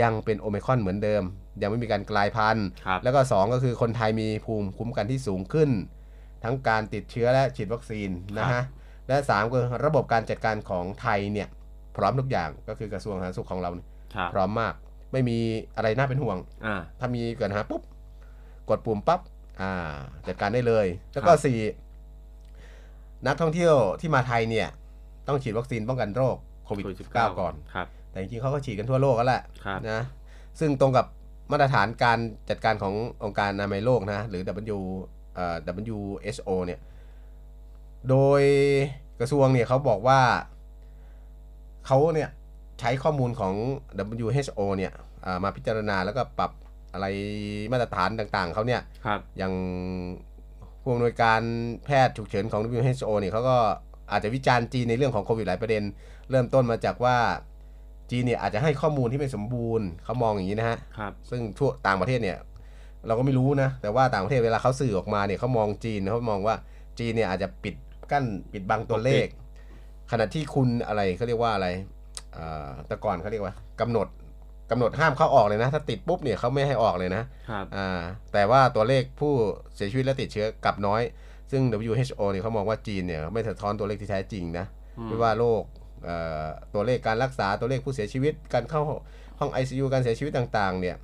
[0.00, 1.22] ยังเป็นโอเมครอนเหมือนเดิม
[1.62, 5.70] ยังไม่มีการกลายพันธุ์ครับแล้วก็ 2 ก็คือคนไทยมีภูมิคุ้มกันที่สูงขึ้น
[6.44, 8.62] ทั้งการติดเชื้อและฉีดวัคซีนนะฮะ
[9.10, 11.48] และ3ก็คือระบบการจัดการของไทยเนี่ย
[11.96, 14.74] พร้อมทุกอย่างก็คือกระทรวงสาธารณสุขของเราเนี่ยครับพร้อมมาก
[15.12, 15.38] ไม่มี
[15.76, 16.36] อะไรน่าเป็นห่วง
[16.66, 17.82] อ่าถ้ามีเกิดปัญหาปุ๊บ
[18.68, 19.20] กดปุ่มปั๊บ
[19.60, 19.72] อ่า
[20.28, 21.58] จัดการได้เลย แล้วก็ครับสี่
[23.26, 24.68] นักท่องเที่ยวที่มาไทยเนี่ย
[25.28, 26.84] ต้องฉีดวัคซีนป้องกันโรคโควิด
[27.14, 30.00] -19 ก่อนครับแต่จริงๆเขาก็ฉีดกันทั่วโลกแล้วแหละครับนะ
[30.60, 31.06] ซึ่งตรงกับ
[31.50, 32.18] มาตรฐานการ
[32.50, 32.94] จัดการของ
[33.24, 34.42] องค์การอนามัยโลกนะ หรือ
[34.76, 34.78] W
[35.34, 35.56] เอ่อ
[35.86, 36.80] WHO เนี่ย
[38.08, 38.42] โดย
[39.20, 40.20] กระทรวงเนี่ยเขาบอกว่า
[41.86, 42.30] เขาเนี่ย
[42.80, 43.54] ใช้ข้อมูลของ
[44.26, 44.92] WHO เนี่ย
[45.24, 46.50] อ่ามาพิจารณาแล้วก็ปรับ
[46.92, 47.06] อะไร
[47.72, 49.52] มาตรฐานต่างๆเขาเนี่ยครับอย่าง
[50.82, 51.40] ผู้อำนวยการ
[51.84, 53.56] แพทย์ฉุกเฉินของ WHO เนี่ยเขาก็
[54.12, 55.82] อาจจะวิจารณ์จีนในเรื่องของโควิดหลายประเด็น
[56.30, 57.16] เริ่มต้นมาจากว่า
[58.10, 62.38] จีนเนี่ยอาจจะให้ข้อมูลที่ไม่สมบูรณ์เขามองอย่างนี้นะฮะครับซึ่งทั่วต่างประเทศเนี่ย
[63.06, 66.54] เราก็ไม่รู้นะ แต่ว่าต่างประเทศเวลาเขาสื่อออกมาเนี่ยเขามองจีนเขามองว่า
[66.98, 67.74] จีนเนี่ยอาจจะปิด
[68.12, 69.26] กั้นปิดบังตัวเลข
[70.10, 71.68] ขณะที่คุณอะไรเขาเรียกว่าอะไร
[72.36, 74.08] อ่าแต่ก่อนเขาเรียกว่ากำหนด
[74.70, 78.00] กำหนดห้ามเข้าออกเลยนะ ถ้าติดปุ๊บเนี่ยเขาไม่ให้ออกเลยนะครับอ่า
[78.32, 79.32] แต่ว่าตัวเลขผู้
[79.74, 81.02] เสียชีวิตและติดเชื้อกลับน้อย
[81.50, 84.66] ซึ่ง WHO เนี่ยเขามองว่าจีนเนี่ยไม่สะท้อนตัวเลขที่แท้จริงนะ
[84.98, 85.62] อืมไม่ว่าโรค
[86.04, 88.82] เอ่อตัวเลขการรักษาตัวเลขผู้เสียชีวิต การเข้า
[89.38, 90.96] ห้อง ICU การเสียชีวิตต่างๆ เนี่ย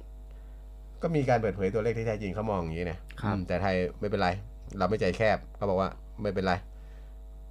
[1.03, 4.29] ก็มีการเปิดเผยตัวเลขที่แท้จริงเขามองอย่างนี้นะครับอืมแต่ไทยไม่เป็นไร
[4.79, 5.91] เราไม่ใจแคบเขาบอกว่า
[6.23, 6.55] ไม่เป็นไร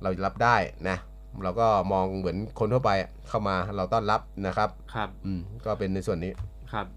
[0.01, 0.55] เรารับได้
[0.89, 0.97] นะ
[1.43, 2.91] เราก็มองเหมือนคนทั่วไป
[3.29, 6.31] เข้ามาเราต้อนรับนะครับครับอืมก็เป็นในส่วนนี้
[6.73, 6.87] ครับ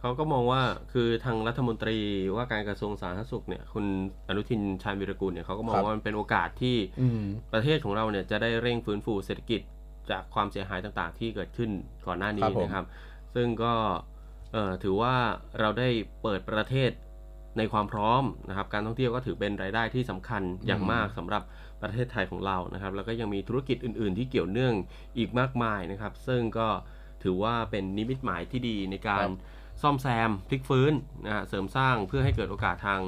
[0.00, 1.98] เขาก็มองว่าคือทางรัฐมนตรี
[2.36, 3.84] ว่าการกระทรวงสาธารณสุขเนี่ยคุณ
[4.28, 9.60] อนุทินชาญวิรกูลเนี่ยเขาก็มองครับว่ามันเป็นโอกาสที่อืมประเทศของเราเนี่ยจะได้เร่งฟื้นฟูเศรษฐกิจ
[10.10, 11.70] จากความเสียหายต่างๆ ที่เกิดขึ้น
[12.06, 12.86] ก่อนหน้านี้ครับผมนะครับ
[13.34, 13.72] ซึ่งก็
[14.52, 15.14] เอ่อถือว่า
[15.60, 15.88] เราได้
[16.22, 16.90] เปิดประเทศ
[17.58, 21.42] ในความพร้อมนะครับ การท่องเที่ยวก็ถือเป็นรายได้ที่สำคัญอย่างมากสำหรับ
[21.84, 24.74] ประเทศไทยของเรานะครับ แล้วก็ยังมีธุรกิจอื่น ๆ ที่เกี่ยวเนื่อง
[25.18, 26.68] อีกมากมายนะครับ ซึ่งก็
[27.24, 30.92] ถือว่าเป็นนิมิตหมายที่ดีในการครับซ่อมแซมพลิกฟื้น
[31.24, 33.00] นะฮะเสริมสร้างเพื่อให้เกิดโอกาสทาง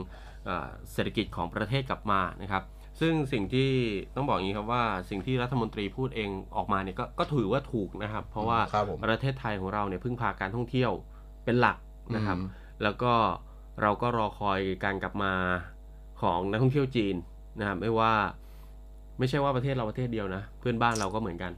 [0.44, 2.62] เอ่อเศรษฐกิจของประเทศกลับมานะครับ
[3.00, 3.70] ซึ่งสิ่งที่
[4.16, 10.92] ต้องบอกอย่างนี้ครับว่าสิ่งที่รัฐมนตรีพูดเองออกมาเนี่ยก็ก็ถือว่าถูกนะครับ เพราะว่าครับผมประเทศไทยของเราเนี่ยพึ่งพาการท่องเที่ยว
[11.44, 11.76] เป็นหลัก
[12.16, 12.48] นะครับอืม
[12.82, 13.12] แล้วก็
[13.82, 15.34] เราก็รอคอยการกลับมา
[16.22, 17.16] ของนักท่องเที่ยวจีน
[17.58, 18.12] นะครับไม่ว่า
[19.18, 21.52] ไม่ใช่ว่าประเทศเราประเทศเดียวนะ เพื่อนบ้านเราก็เหมือนกัน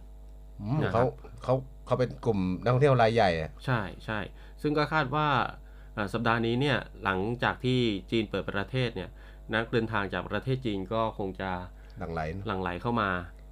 [0.62, 1.06] อืมนะครับเขา
[1.42, 1.54] เขา
[1.86, 4.18] เขาเป็นกลุ่มนักท่องเที่ยวรายใหญ่อะใช่ใช่
[4.62, 5.26] ซึ่งก็คาดว่า
[5.94, 7.78] เอ่อสัปดาห์นี้เนี่ยหลังจากที่
[8.10, 9.10] จีนเปิดประเทศเนี่ย
[9.54, 11.50] นักเดินทางจากประเทศจีนก็คงจะ
[11.98, 13.10] หลังไหลนะหลั่งไหลเข้ามา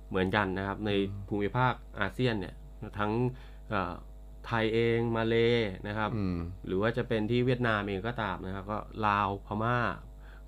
[0.09, 0.91] เหมือนกันนะครับ ใน
[1.29, 2.55] ภูมิภาคอาเซียนเนี่ย
[2.99, 3.13] ทั้ง
[3.71, 3.93] เอ่อ
[4.47, 5.37] ไทยเองมาเล
[5.89, 9.79] นะครับ อืม หรือว่าจะเป็นที่เวียดนามเองก็ตามนะครับ ก็ลาวพม่า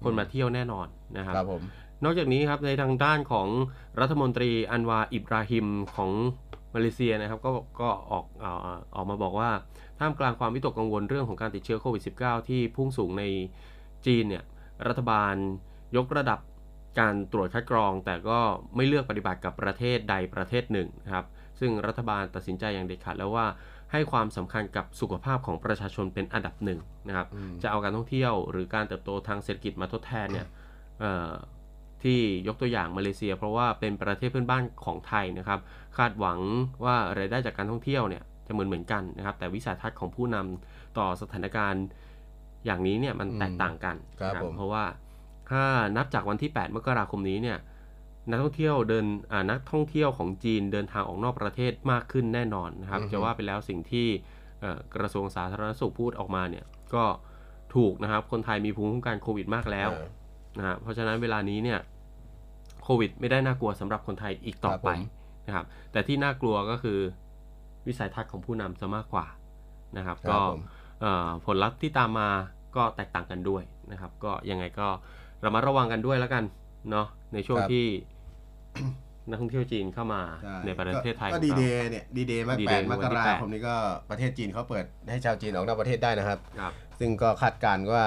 [0.04, 0.86] คนมาเที่ยวแน่นอน
[1.16, 1.62] นะครับ ครับผม
[2.04, 3.48] นอกจากนี้ครับในทางด้านของ
[4.00, 6.10] รัฐมนตรีอันวาอิบราฮิมของ
[6.74, 9.50] มาเลเซียนะครับก็ก็ออกเอ่อออกมาบอกว่า
[9.98, 13.24] ท่ามกลางความวิตกกังวลเรื่องของการติดเชื้อโควิด -19 ที่พุ่งสูงใน
[14.06, 14.44] จีนเนี่ย
[14.88, 15.34] รัฐบาล
[15.96, 16.40] ยกระดับ
[17.00, 18.38] การตรวจคัดกรอง แต่ก็
[18.76, 21.26] ไม่เลือกปฏิบัติกับประเทศใดประเทศหนึ่งนะครับ
[21.60, 23.46] ซึ่งรัฐบาลตัดสินใจอย่างเด็ดขาดแล้วว่า
[23.92, 30.46] ให้ความสำคัญกับสุขภาพของประชาชนเป็นอันดับหนึ่งนะครับอืมจะเอาการท่องเที่ยวหรือการเติบโตทางเศรษฐกิจมาทดแทนเนี่ย
[31.00, 31.32] เอ่อ
[32.02, 35.60] ที่ยกตัวอย่างมาเลเซีย เพราะว่าเป็นประเทศเพื่อนบ้านของไทยนะครับ
[35.96, 36.38] คาดหวัง
[36.84, 41.84] ว่ารายได้จากการท่องเที่ยวเนี่ยจะเหมือนเหมือนกันนะครับ แต่วิสัยทัศน์ของผู้นำต่อสถานการณ์
[42.64, 44.84] อย่างนี้เนี่ยมันอืมแตกต่างกันครับนะผมเพราะว่า
[45.50, 45.64] ถ้า
[45.96, 47.58] นับจากวันที่ 8 มกราคมนี้เนี่ย
[48.30, 54.06] นักท่องเที่ยวเดินอ่านักท่องเที่ยวของจีนเดินทางออกนอกประเทศมากขึ้นแน่นอนนะครับ จะว่าไปแล้วสิ่งที่
[54.60, 57.04] เอ่อกระทรวงสาธารณสุขพูดออกมาเนี่ยก็
[57.74, 60.06] ถูกนะครับ คนไทยมีภูมิคุ้มกันโควิดมากแล้วเออ
[60.58, 61.78] นะฮะเพราะฉะนั้นเวลานี้เนี่ย
[62.82, 65.00] โควิด ไม่ได้น่ากลัวสำหรับคนไทยอีกต่อครับไปผม
[65.46, 66.98] นะครับ แต่ที่น่ากลัวก็คือ
[67.86, 69.26] วิสัยทัศน์ของผู้นำจะมากกว่า
[69.96, 70.62] นะครับครับก็ผม
[71.00, 72.28] เอ่อผลลัพธ์ที่ตามมา
[72.76, 74.88] ก็แตกต่างกันด้วยนะครับ ก็ยังไงก็
[75.44, 76.44] ระมัดระวังกันด้วยแล้วกัน
[76.90, 77.86] เนาะในช่วงครับที่
[79.30, 83.76] นักท่องเที่ยวจีนเข้ามาใช่ในประเทศไทยก็ของดีเราเดย์เนี่ยดีเดย์มาก D-Day แปดวัมนกที่ราแปดคมนี้ก็
[84.10, 88.04] ประเทศจีนเขาเปิดให้ชาวจีนออกนอกประเทศได้นะครับครับซึ่งก็คาดการณ์ว่า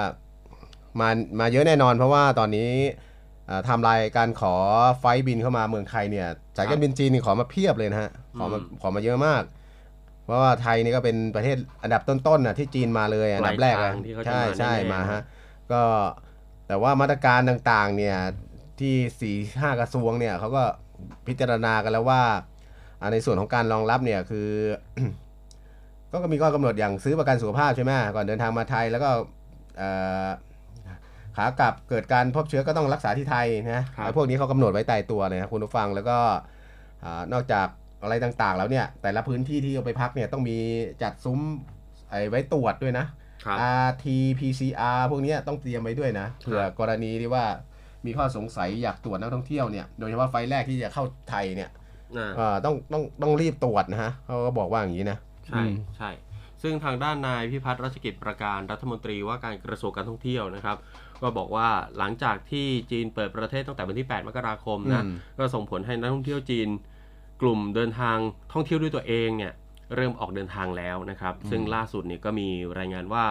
[1.00, 1.08] มา
[1.40, 2.70] มาเยอะแน่นอน เพราะว่าตอนนี้
[3.48, 4.54] อ่าไทำลายการขอ
[4.98, 9.42] ไฟล์บินเข้ามาเมืองไทยเนี่ยสายการบินจีนนี่ขอมาเพียบเลยนะฮะขอมาอืมขอมาเยอะมาก
[10.24, 15.22] เพราะว่าไทยนี่ก็เป็นประเทศอันดับต้นๆนะที่จีนมาเลยอันดับแรกปลาอะยทางที่เขาจะใช่มาใช่แน่ๆมาฮะ
[15.72, 15.82] ก็
[16.68, 18.16] แต่ว่ามาตรการต่างๆเนี่ย
[18.80, 20.62] ที่สี่ห้ากระทรวงเนี่ยเขาก็
[21.26, 22.22] พิจารณากันแล้วว่า
[23.00, 24.48] อ่าในส่วนของการรองรับเนี่ยคือ
[26.12, 29.10] ก็มีข้อกำหนดอย่างซื้อประกันสุขภาพใช่ไหมก่อนเดินทางมาไทยแล้วก็
[29.78, 29.90] เอ่
[30.24, 30.28] อ
[31.36, 36.18] ขากลับเกิดการพบเชื้อก็ต้องรักษาที่ไทยนะครับไอ้พวกนี้เขากำหนดไว้ตายตัวเลยนะคุณผู้ฟังแล้วก็
[37.04, 37.66] อานอกจาก
[38.02, 40.58] อะไรต่างๆ แล้วเนี่ยแต่ละพื้นที่ที่เอาไปพักเนี่ยต้องมี
[41.02, 41.40] จัดซุ้ม
[42.10, 43.06] ไอ้ไว้ตรวจด้วยนะ
[43.44, 43.56] ครับ
[43.86, 44.06] RT
[44.38, 47.44] PCR พวกเนี้ยต้องเตรียมไว้ด้วยนะเผื่อกรณีที่ว่า
[48.06, 51.70] มีข้อสงสัยอยากตรวจนักท่องเที่ยวเนี่ยโดยเฉพาะไฟล์แรกที่จะเข้าไทยเนี่ย
[52.16, 55.62] อ่าเอ่อต้องต้องต้องรีบตรวจนะฮะเขาก็บอกว่าอย่างนี้นะ ใช่
[55.96, 56.10] ใช่
[56.62, 60.76] ซึ่งทางด้านนายพิพัฒน์รัชกิจประการรัฐมนตรีว่าการกระทรวงการท่องเที่ยวนะครับ
[61.22, 61.68] ก็บอกว่า
[61.98, 66.68] หลังจากที่จีนเปิดประเทศตั้งแต่วันที่ 8 มกราคมนะอืมก็ส่งผลให้นักท่องเที่ยวจีน
[67.42, 68.16] กลุ่มเดินทาง
[68.52, 69.52] ท่องเที่ยวด้วยตัวเองเนี่ย
[69.94, 72.48] เริ่มออกเดินทางแล้วนะครับ ซึ่งล่าสุดเนี่ยก็มี
[72.78, 73.26] รายงานว่า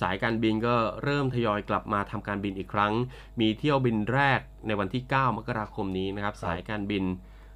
[0.00, 2.92] สายการบินก็เริ่มทยอยกลับมาทำการบินอีกครั้ง
[3.40, 7.04] มีเที่ยวบินแรกในวันที่ 9 มกราคมนี้นะครับ สายการบิน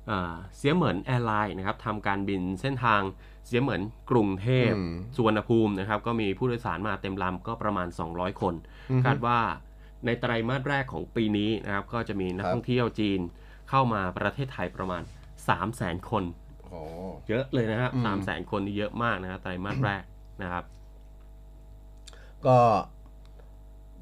[0.07, 3.03] เอ่อเซียะเหมิน Airlines นะครับทำการบินเส้นทาง
[3.47, 3.80] เซียะเหมิน
[4.11, 8.55] กรุงเทพอืมสุวรรณภูมินะครับ ก็มีผู้โดยสารมาเต็มลำก็ประมาณ 200 คน
[9.05, 9.39] คาดว่า
[10.05, 13.21] ในไตรมาสแรกของปีนี้นะครับ ก็จะมีนักท่องเที่ยวครับจีน
[13.71, 15.03] เข้ามาประเทศไทยประมาณ
[15.47, 16.25] 3 0 0 0 0 0 คน
[16.65, 16.81] โอ้
[17.29, 20.03] เยอะเลยนะครับอืมสามแสนคนนี่เยอะมากนะครับไตรมาสแรก
[20.43, 20.65] นะครับ
[22.47, 22.59] ก็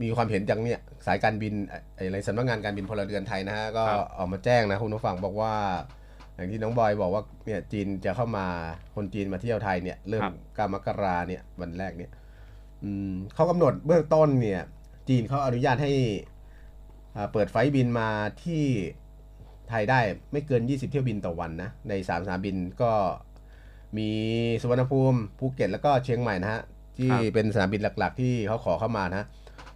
[0.02, 5.54] มีความเห็นจากเนี่ยสายการบินไอ้ไอ้อะไรสำนักงานการบินพลเรือนไทยนะฮะก็ครับออกมาแจ้งนะคุณผู้ฟังบอกว่า
[6.34, 8.46] อย่างที่น้องบอยบอกว่าเนี่ยจีนจะเข้ามา
[8.94, 10.22] คนจีนมาเที่ยวไทยเนี่ย เริ่ม
[10.58, 12.10] กามกราเนี่ยวันแรกเนี่ย
[12.84, 14.62] อืมเขากำหนดเบื้องต้นเนี่ย
[15.08, 15.92] จีนเขาอนุญาตให้
[17.16, 18.08] อ่าเปิดไฟล์บินมา
[18.42, 18.62] ที่
[19.68, 20.00] ไทยได้
[20.32, 22.92] ไม่เกิน 20 เที่ยวบินต่อวันนะ ในสามสนามบินก็
[23.98, 24.08] มี
[24.62, 26.62] สุวรรณภูมิภูเก็ตแล้วก็เชียงใหม่นะฮะ
[26.98, 29.26] ที่ครับเป็นสนามบินหลักๆ ที่เขาขอเข้ามานะ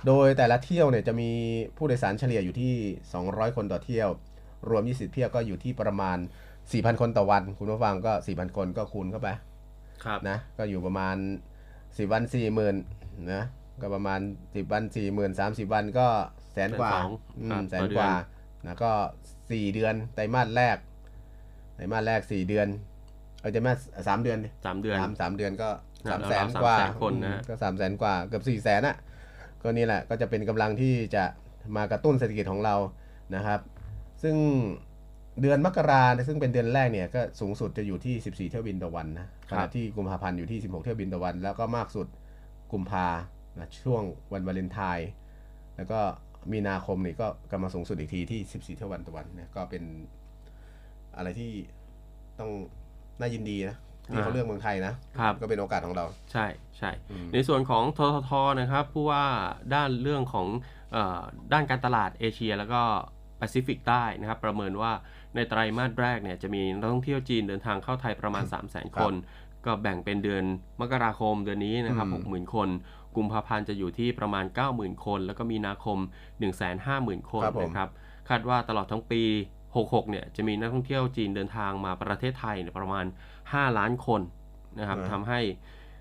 [0.06, 1.30] โดยแต่ละเที่ยวเนี่ยจะมี
[1.76, 2.74] ผู้โดยสารเฉลี่ยอยู่ที่
[3.14, 4.08] 200 คนต่อเที่ยว
[4.70, 6.18] รวม 20 เที่ยวก็อยู่ที่ประมาณ
[6.58, 9.28] 4,000 คนต่อวัน คุณผู้ฟังก็ 4,000 คนก็คูณเข้าไป
[10.04, 11.16] ครับนะก็อยู่ประมาณ
[11.68, 12.22] 10วัน
[12.56, 13.44] 40,000นะ
[13.82, 16.06] ก็ประมาณ10วัน40,000 30วันก็
[16.52, 17.10] แสนกว่าแสนสอง
[17.40, 18.12] อืครัมบแสต่นอเดือนกว่า
[18.66, 18.92] นะก็
[19.36, 20.76] 4เดือนไตรมาสแรก
[21.76, 22.66] ไตรมาสแรก4เดือน
[23.40, 25.68] เอาไตรมาสสามเดือนดิสามเดือนสามสามเดือนก็
[26.10, 28.96] ครัสาบมแสนราวๆกว่า300,000คนนะฮะก็สามแสนกว่าเกือบสี่แสนอะ
[29.62, 31.24] ก็นี่แหละก็จะเป็นกำลังที่จะ
[31.76, 32.74] มากระตุ้นเศรษฐกิจของเรา
[33.34, 33.60] นะครับ
[34.22, 34.36] ซึ่ง
[35.40, 38.14] เดือนมกราเนี่ยซึ่งเป็นเดือนแรกเนี่ยก็สูงสุดจะอยู่ที่
[38.46, 42.06] 14 เที่ยวบินต่อวันนะขณะที่กุมภาพันธ์อยู่ที่ 16 เที่ยวบินต่อวัน แล้วก็มากสุด
[42.72, 43.06] กุมภา
[43.60, 44.02] นะช่วง
[44.32, 45.10] วันวาเลนไทน์
[45.76, 46.00] แล้วก็
[46.52, 49.82] มีนาคมนี่ก็กำลังสูงสุดอีกทีที่ 14 เที่ยววันต่อวันเนี่ยก็เป็น
[51.16, 51.50] อะไรที่
[52.38, 52.50] ต้อง
[53.20, 53.76] น่ายินดีนะ
[54.12, 56.46] ที่เขาอ่าเลือกเมืองไทยนะครับก็เป็นโอกาสของเรา ใช่
[56.78, 58.30] ใช่อืมในส่วนของททท
[58.60, 59.24] นะครับผู้ว่า
[59.74, 60.46] ด้านเรื่องของ
[60.92, 61.20] เออ
[61.52, 62.80] ด้านการตลาดเอเชีย แล้วก็
[63.38, 64.92] แปซิฟิกใต้นะครับ ประเมินว่า
[65.34, 69.14] ในไตรมาสแรกเนี่ยจะมีนักท่องเที่ยวจีนเดินทางเข้าไทยประมาณ 3 0 0 0 0 0 คน
[69.66, 70.44] ก็แบ่งเป็นเดือน
[70.80, 72.68] มกราคมเดือนนี้นะครับอืม60,000 คน
[73.18, 74.44] กุมภาพันธ์จะอยู่ที่ประมาณ
[74.74, 75.98] 90,000 คน แล้วก็มีนาคม
[76.64, 77.90] 150,000 คนครับผมนะครับ
[78.28, 79.22] คาดว่าตลอดทั้งปี
[79.66, 83.04] 66 เนี่ยจะมีนักท่องเที่ยวจีนเดินทางมาประเทศไทยเนี่ยประมาณ
[83.42, 84.20] 5 ล้านคน
[84.78, 85.40] นะครับอ่าทำให้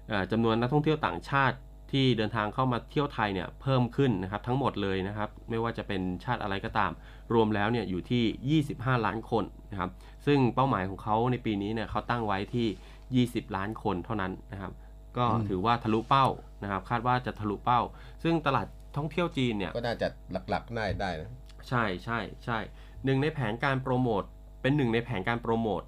[0.09, 1.57] เอ่อจำนวนนักท่องเที่ยวต่างชาติ
[1.91, 6.91] ที่เดินทางเข้ามาเที่ยวไทยเนี่ยเพิ่มขึ้นนะครับทั้งหมดเลยนะครับไม่ว่าจะเป็นชาติอะไรก็ตาม
[7.34, 9.91] รวมแล้วเนี่ยอยู่ที่ 25 ล้านคนนะครับ
[10.26, 14.72] ซึ่งเป้าหมายของเขาในปีนี้เนี่ยเขาตั้งไว้ที่ 20 ล้านคนเท่านั้นนะครับ
[15.18, 16.28] ก็ถือว่าทะลุเป้า
[16.63, 17.81] นะครับคาดว่าจะทะลุเป้า
[18.23, 20.07] ซึ่งตลาดท่องเที่ยวจีนเนี่ยก็น่าจะ
[20.49, 21.29] หลักๆได้ได้นะ
[21.69, 22.57] ใช่ใช่ใช่
[23.05, 24.23] หนึ่งในแผนการโปรโมท
[24.61, 25.83] เป็นหนึ่งในแผนการโปรโมท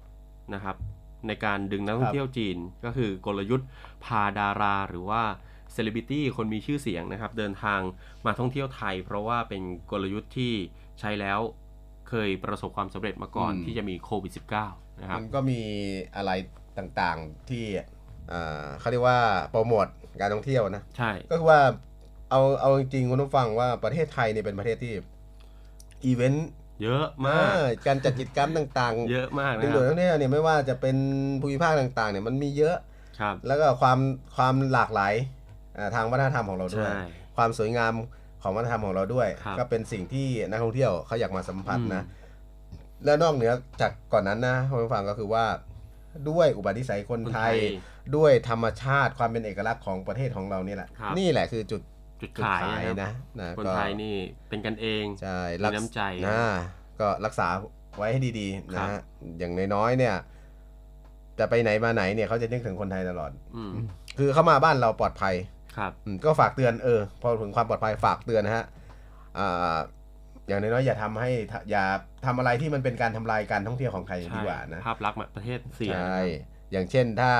[0.54, 0.76] นะครับ
[1.26, 3.68] ในการดึงนักท่องเที่ยวจีนก็คือกลยุทธ์
[4.04, 5.22] พาดาราหรือว่า
[5.72, 7.80] เซเลบริตี้คนมีชื่อเสียงนะครับ เดินทาง
[8.26, 10.52] มาท่องเที่ยวไทย เพราะว่าเป็นกลยุทธ์ที่
[11.00, 11.40] ใช้แล้ว
[12.08, 14.32] เคยประสบความสำเร็จมาก่อนอืมที่จะมีโควิด
[14.66, 15.60] -19 นะครับมันก็มี
[16.16, 16.30] อะไร
[16.78, 17.64] ต่างๆที่
[18.32, 19.20] อ่าเขาเรียกว่า
[19.52, 19.86] โปรโมท
[20.20, 21.60] การท่องเที่ยวนะ ใช่ ก็คือว่า
[22.30, 24.92] เอาเอาจริงๆคุณผู้ฟังว่าประเทศไทยเนี่ยเป็นประเทศที่
[26.04, 26.50] อีเวนต์
[26.82, 30.96] เยอะมากอ่าการจัดกิจกรรมต่างๆ เยอะมากดึนะงคดูดรับนักท่องเที่ยวเนี่ยไม่ว่าจะเป็น
[31.40, 32.76] ภูมิภาคต่างๆเนี่ยมันมีเยอะ
[33.20, 33.98] ครับ แล้วก็ความ
[34.36, 35.14] ความหลากหลาย
[35.76, 37.02] อ่าทางวัฒนธรรมของเราด้วยใช่
[37.36, 37.92] ความสวยงาม
[38.42, 42.04] ของวัฒนธรรมของเราด้วยครับก็เป็นสิ่งที่นักท่องเที่ยวเขาอยากมาสัมผัสอืมนะ
[43.04, 45.44] แล้วนอกเหนือจากก่อนนั้นนะคุณผู้ฟังก็คือว่า
[46.28, 47.54] ด้วยอุปนิสัยคนไทย
[48.16, 51.82] ด้วยธรรมชาติความเป็นเอกลักษณ์ของประเทศของเรานี่แหละ ครับ นี่แหละคือจุด
[52.20, 54.16] จุดจุดขายขายนะครับนะนะคนก็ไทยนี่
[54.48, 56.38] เป็นกันเอง ใช่มีน้ำใจนะ
[57.00, 57.48] ก็รักษา
[57.96, 59.00] ไว้ให้ดีๆนะฮะ
[59.38, 60.14] อย่างน้อยๆเนี่ย
[61.38, 63.72] จะไปไหนมาไหนเนี่ยเขาจะนึกถึงคนไทยตลอด อืม
[64.18, 65.34] คือเขามาบ้านเราปลอดภัย
[65.76, 68.64] ครับ อืมก็ฝากเตือนเออพอถึงความปลอดภัยฝากเตือนนะฮะ
[69.38, 69.76] อ่า
[70.48, 71.30] อย่างน้อยๆอย่าทำให้
[71.70, 71.84] อย่า
[72.26, 76.18] ทำอะไรที่มันเป็นการทำลายการท่องเที่ยวของไทยดีกว่านะภาพลักษณ์ประเทศเสีย ใช่
[76.72, 77.32] อย่างเช่นถ้า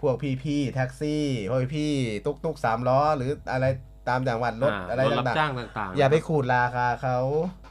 [0.00, 3.66] พวกพี่ๆแท็กซี่พวกพี่ๆตุ๊กตุ๊กสามล้อ หรืออะไร
[4.08, 7.18] ตามจังหวัดรถอ่าอะไรรถรับต่างจ้างต่างๆๆอย่าไปขูดราคาเขา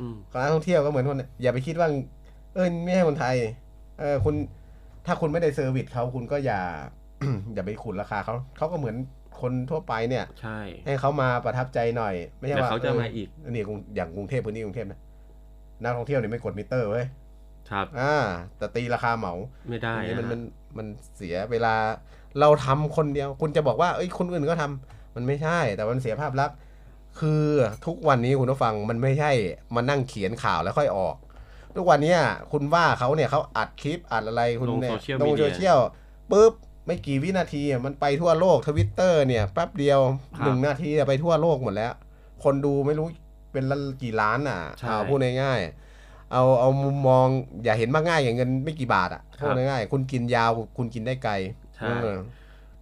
[0.01, 1.87] อืมนักท่องเที่ยวก็เหมือนคน อย่าไปคิดว่า
[2.55, 3.35] เออไม่ใช่คนไทย
[3.99, 4.35] เออคุณ
[5.05, 6.61] ถ้าคุณไม่ได้ service เขาคุณก็อย่า
[7.53, 8.95] อย่าไปขูดราคาเขาเขาก็เหมือน
[9.41, 14.99] คนทั่วไปเนี่ย ใช่ ให้เขามาประทับใจหน่อย ไม่ใช่เดี๋ยวว่าเขาจะมาอีกนี่กรุงอย่างกรุงเทพพื้นที่กรุงเทพนะ
[15.83, 17.05] นักท่องเที่ยวเนี่ยไม่กดมิเตอร์เว้ย
[17.71, 18.15] ครับอ่า
[18.57, 19.33] แต่ตีราคาเหมา
[19.69, 20.41] ไม่ได้อันนี้มันนะมัน
[20.77, 21.75] มันเสียเวลา
[22.39, 26.57] เราทำคนเดียว คุณจะบอกว่าเอ้ยคนอื่นก็ทำมันไม่ใช่ แต่มันเสียภาพลักษณ์
[27.19, 27.43] คือ
[27.85, 29.31] ทุกวันนี้คุณผู้ฟังมันไม่ใช่
[29.75, 31.15] มานั่งเขียนข่าวแล้วค่อยออก
[31.75, 32.19] ทุกวันเนี้ย
[32.51, 35.79] คุณว่าเขาเนี่ยเขาอัดคลิปอัดอะไรคุณลงเนี่ยโซเชียลลงมีโซเดียเชียล
[36.31, 36.53] ปุ๊บ
[36.85, 39.99] ไม่กี่วินาทีอะมันไปทั่วโลกทวิตเตอร์เนี่ยแป๊บเดียว
[40.37, 41.93] ครับหนึ่งนาทีอะไปทั่วโลกหมดแล้ว
[42.43, 43.07] คนดูไม่รู้
[43.53, 45.88] เป็นละกี่ล้านอะใช่เอาพูดง่ายๆ
[46.31, 47.27] เอาเอามุมมอง
[47.63, 51.33] อย่าเห็นมาง่ายอย่างเงินไม่กี่บาทอะครับพูดง่ายๆคุณกินยาวคุณกินได้ไกล
[51.77, 52.17] ใช่เออ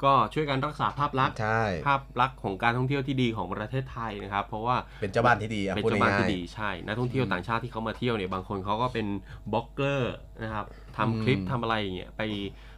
[0.04, 9.08] ก็ช่วยกันรักษาภาพลักษณ์ใช่ภาพลักษณ์ของการท่องเที่ยวที่ดีของประเทศไทยนะครับ เพราะว่าเป็นเจ้าบ้านที่ดีอะเป็นพูดเจ้าบ้านง่ายที่ดีใช่นักท่องเที่ยวต่างชาติที่เขามาเที่ยวเนี่ยบางคนเขาก็เป็น
[9.54, 10.66] บล็อกเกอร์นะครับ
[10.98, 12.22] ทำคลิปอืมทำอะไรอย่างเงี้ยไป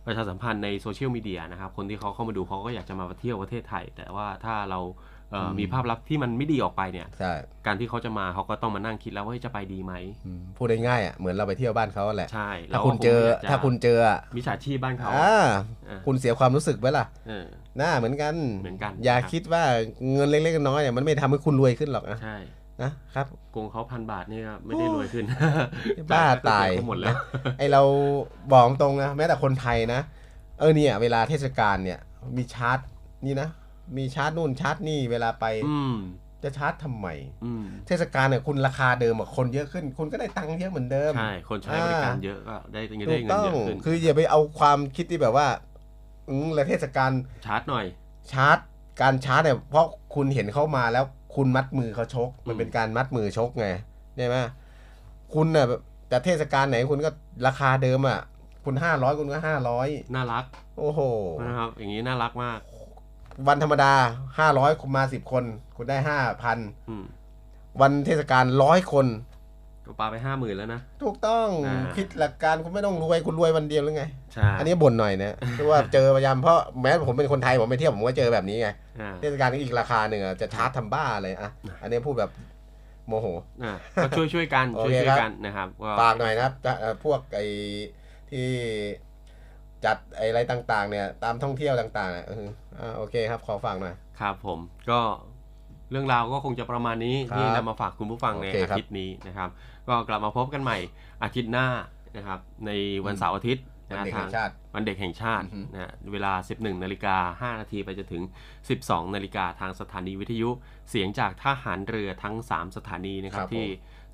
[0.05, 5.08] ประชาสัมพันธ์ในโซเชียลมีเดียนะครับคนที่เขาเข้ามาดูเขาก็อยากจะมาเที่ยวประเทศไทย แต่ว่าถ้าเราเอ่ออ
[5.47, 7.33] มมีภาพลักษณ์ที่มันไม่ดีออกไปเนี่ยใช่
[7.65, 9.93] การที่เขาจะมาเขาก็ต้องมานั่งคิดแล้วว่าเฮ้ยจะไปดีไหม
[10.25, 15.45] อืมพูดง่ายๆอะเหมือนเราไปเที่ยวบ้านเขาแหละใช่ถ้าคุณเจอรก็งไม่ยกจะถ้าคุณเจออะมิจฉาชีพบ้านเขาอ่า
[15.89, 17.45] อ่าคุณเสียความรู้สึกไหมล่ะเออ
[17.81, 19.63] น่าเหมือนกันเหมือนกัน อย่านะครับคิดว่า
[20.13, 22.37] เงินเล็กๆน้อยๆเนี่ยมันไม่ทำให้คุณรวยขึ้นหรอกนะใช่
[22.83, 25.25] นะครับโกงเขาพันบาทนี่ก็ไม่ได้รวยขึ้น
[26.11, 27.15] บ้าจ่ค่ตายก๋วเตี๋วก็หมดแล้ว
[27.57, 27.81] ไอเรา
[28.51, 30.01] บอกตรงนะแม้แต่คนไทยนะ
[30.59, 31.99] เออเนี่ย เวลาเทศกาลเนี่ย
[32.37, 32.79] มีชาร์จ
[33.25, 33.49] นี่นะ
[33.97, 35.95] มีชาร์จนู่นชาร์จนี่เวลาไป อืม
[36.43, 37.07] จะชาร์จทำไม
[37.45, 45.47] อืมเทศกาลเนี่ยคุณราคาเดิมอะคนเยอะขึ้น คุณก็ได้ตังค์เยอะเหมือนเดิม ใช่ คนใช้บริการเยอะก็ได้เงินถูได้กเงินต้อเยงอะขึ้นคืออย่าไปเอาความคิดที่แบบว่า
[46.29, 47.11] อืมแล้วเทศกาล
[47.45, 47.85] ชาร์จหน่อย
[48.31, 48.57] ชาร์จ
[49.01, 49.85] การชาร์จเนี่ย เพราะ
[50.15, 53.67] คุณเห็นเข้ามาแล้วคุณมัดมือเขาชก มันอืมเป็นการมัดมือชกไง
[54.17, 54.37] ใช่ไหม
[55.33, 55.65] คุณน่ะ
[56.09, 57.09] แต่เทศกาลไหนคุณก็
[57.47, 58.19] ราคาเดิมอะ
[58.65, 60.45] คุณห้าร้อยคุณก็ห้าร้อยน่ารัก
[60.79, 60.99] โอ้โห
[61.41, 62.59] นะครับ อย่างนี้น่ารักมาก
[63.47, 63.93] วันธรรมดา
[64.39, 65.43] ห้าร้อยคุณมาสิบคน
[65.77, 66.57] คุณได้ห้าพัน
[66.89, 67.03] อืม
[67.81, 69.07] วันเทศกาลร้อยคน
[69.85, 78.69] ก็ปาไปห้าหมื่นแล้วนะ ถูกต้องอ่า คิดหลักการคุณไม่ต้องรวยคุณรวยวันเดียวหรือไง ใช่อันนี้บ่นหน่อยนะคือว่าเจอประจำเพราะแม้ผมเป็นคนไทยผมไปเที่ยวผมก็เจอแบบนี้ไง
[78.99, 82.31] อ่าเทศกาลก็อีกราคาหนึ่งอะจะชาร์จทำบ้าเลยอะอันนี้พูดแบบ
[83.07, 83.27] โมโห
[83.63, 83.73] อ่า
[84.03, 87.45] ก็ช่วยช่วยกันโอช่วยเคช่วยครับ กันนะครับก็ฝากหน่อยนะครับจะเอ่อพวกไอ้
[88.31, 88.47] ที่
[89.85, 92.47] จัดไอ้อะไรต่างๆ เนี่ย ตามท่องเที่ยวต่างๆอะเออ
[92.79, 94.59] อ่าโอเคครับ ขอฝากหน่อย ครับผม
[94.89, 94.99] ก็
[95.91, 99.49] เรื่องราวก็คงจะประมาณนี้ครับที่นำมาฝากคุณผู้ฟังในโอเคครับอาทิตย์นี้นะครับ
[99.87, 100.77] ก็กลับมาพบกันใหม่
[101.23, 101.67] อาทิตย์หน้า
[102.17, 102.71] นะครับ ใน
[103.05, 108.23] วันเสาร์อาทิตย์วันนะเด็กทาแห่งงชาติวันเด็กแห่งชาติอือฮึนะฮะเวลา 11นาฬิกา5นาทีไปจนถึง
[108.69, 110.49] 12นาฬิกาทางสถานีวิทยุ
[110.89, 113.65] เสียงจากทหารเรือทั้ง 3 สถานีนะครับครับผมที่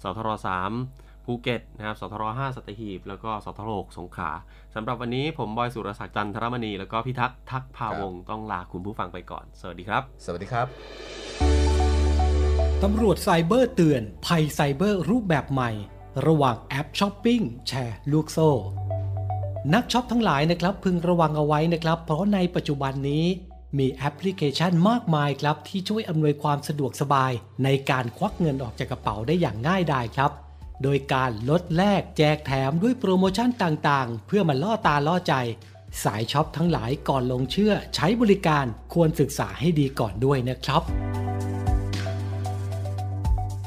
[0.04, 0.30] สทร
[0.70, 4.32] 3 ภูเก็ตนะครับสทร5สัตหีบ แล้วก็สทร6สงขลา
[4.76, 10.68] สำหรับวันนี้ผมบอยสุรศักดิ์จันทรมณี แล้วก็พี่ทักษ์ทักพาวงศ์ต้องลาคุณผู้ฟังไปก่อน สวัสดีครับ สวัสดีครับ
[12.84, 15.72] ตำรวจไซเบอร์เตือน ภัยไซเบอร์รูปแบบใหม่
[16.28, 18.50] ระหว่างแอปช้อปปิ้งแชร์ลูกโซ่
[19.74, 23.26] นักช็อปทั้งหลายนะครับพึงระวังเอาไว้นะครับ เพราะในปัจจุบันนี้
[23.78, 27.32] มีแอปพลิเคชันมากมายครับ ที่ช่วยอำนวยความสะดวกสบาย
[27.64, 30.32] ในการควักเงินออกจากกระเป๋าได้อย่างง่ายดายครับ
[30.84, 35.34] โดยการลดแลกแจกแถมด้วยโปรโมชั่นต่างๆ เพื่อมาล่อตาล่อใจ
[36.04, 40.82] สายช็อปทั้งหลายก่อนหลงเชื่อใช้บริการควรศึกษาให้ดีก่อนด้วยนะครับ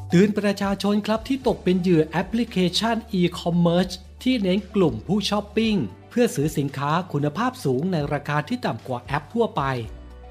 [0.09, 5.77] เตือนประชาชนครับที่ตกเป็นเหยื่อแอปพลิเคชัน e-commerce ที่เน้นกลุ่มผู้ช้อปปิ้ง
[6.11, 9.63] เพื่อซื้อสินค้าคุณภาพสูงในราคาที่ต่ำกว่าแอปทั่วไป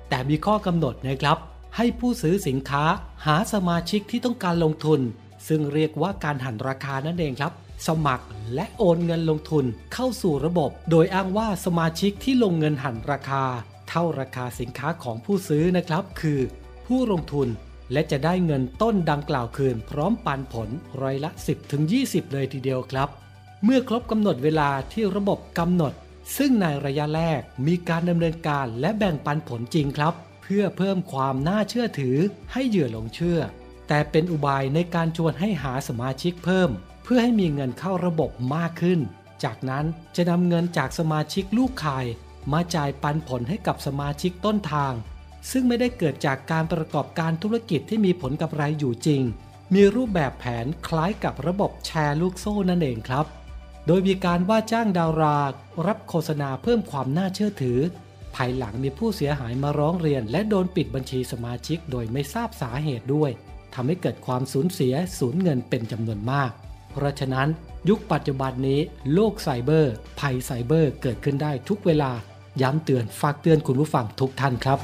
[0.10, 1.38] แต่มีข้อกำหนดนะครับ
[1.76, 2.84] ให้ผู้ซื้อสินค้า
[3.26, 5.00] หาสมาชิกที่ต้องการลงทุน
[5.48, 7.54] ซึ่งเรียกว่าการหันราคานั่นเองครับ
[7.88, 8.26] สมัคร
[8.56, 13.44] และโอนเงินลงทุนเข้าสู่ระบบ โดยอ้างว่าสมาชิกที่ลงเงินหันราคา
[13.90, 16.40] เท่าราคาสินค้าของผู้ซื้อนะครับ คือ
[16.88, 17.48] ผู้ลงทุน
[17.94, 20.70] และจะได้เงินต้นดังกล่าวคืน พร้อมปันผล
[21.02, 21.30] ร้อยละ
[21.82, 23.10] 10-20 เลยทีเดียวครับ
[23.64, 25.94] เมื่อครบกำหนดเวลาที่ระบบกำหนด
[26.38, 32.18] ซึ่งในระยะแรกมีการดำเนินการและแบ่งปันผลจริงครับ เพื่อเพิ่มความน่าเชื่อถือ
[32.52, 33.40] ให้เหยื่อหลงเชื่อ
[33.88, 36.70] แต่เป็นอุบายในการชวนให้หาสมาชิกเพิ่ม
[37.04, 39.00] เพื่อให้มีเงินเข้าระบบมากขึ้น
[39.44, 39.86] จากนั้น
[40.16, 42.06] จะนำเงินจากสมาชิกลูกขาย
[42.54, 44.94] มาจ่ายปันผลให้กับสมาชิกต้นทาง
[45.52, 49.22] ซึ่งไม่ได้เกิดจากการประกอบการธุรกิจที่มีผลกับไรอยู่จริง
[49.74, 53.26] มีรูปแบบแผนคล้ายกับระบบแชร์ลูกโซ่นั่นเองครับ
[53.88, 55.38] โดยมีการว่าจ้างดารา
[55.88, 57.80] รับโฆษณาเพิ่มความน่าเชื่อถือ
[58.36, 63.32] ภายหลังมีผู้เสียหายมาร้องเรียน และโดนปิดบัญชีสมาชิกโดยไม่ทราบสาเหตุด้วย
[63.80, 66.52] ทำให้เกิดความสูญเสียสูญเงินเป็นจำนวนมาก
[66.92, 67.48] เพราะฉะนั้น
[67.90, 68.80] ยุคปัจจุบันนี้
[69.14, 72.12] โลกไซเบอร์ ภัยไซเบอร์เกิดขึ้นได้ทุกเวลา
[72.62, 74.80] ย้ำเตือนฝากเตือนคุณผู้ฟังทุกท่านครับ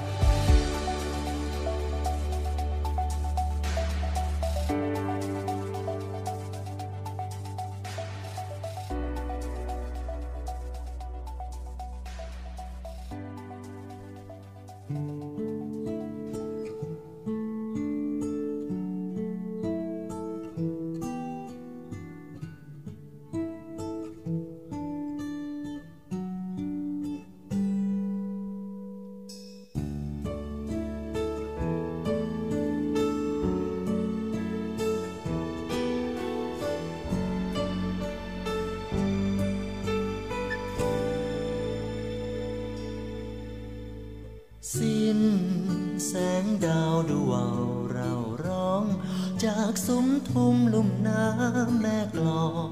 [49.45, 52.71] จากซุ้มทุ่มลุ่มน้ำแม่กลอง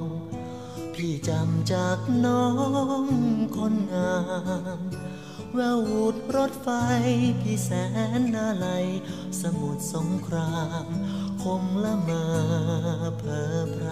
[0.93, 2.45] พี่จำจากน้อ
[3.03, 3.05] ง
[3.57, 4.15] คนงา
[4.78, 4.80] ม
[5.53, 6.69] แวววูดรถไฟ
[7.41, 7.69] พี่แส
[8.19, 8.88] นนาไลย
[9.41, 10.55] สมุทรสงครา
[10.86, 10.88] ม
[11.43, 12.28] คงละเมอ
[13.17, 13.86] เพอพร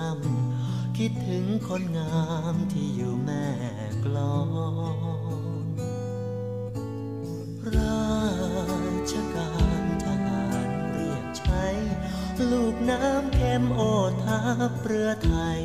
[0.47, 2.15] ำคิดถึงคนงา
[2.53, 3.47] มที่อยู่แม่
[4.05, 4.39] กลอ
[5.55, 5.63] ง
[7.75, 8.09] รา
[9.11, 9.51] ชกา
[9.82, 11.65] รทหารเรียกใช้
[12.51, 13.81] ลูกน้ำเข้มโอ
[14.25, 15.61] ทัพเรือไทย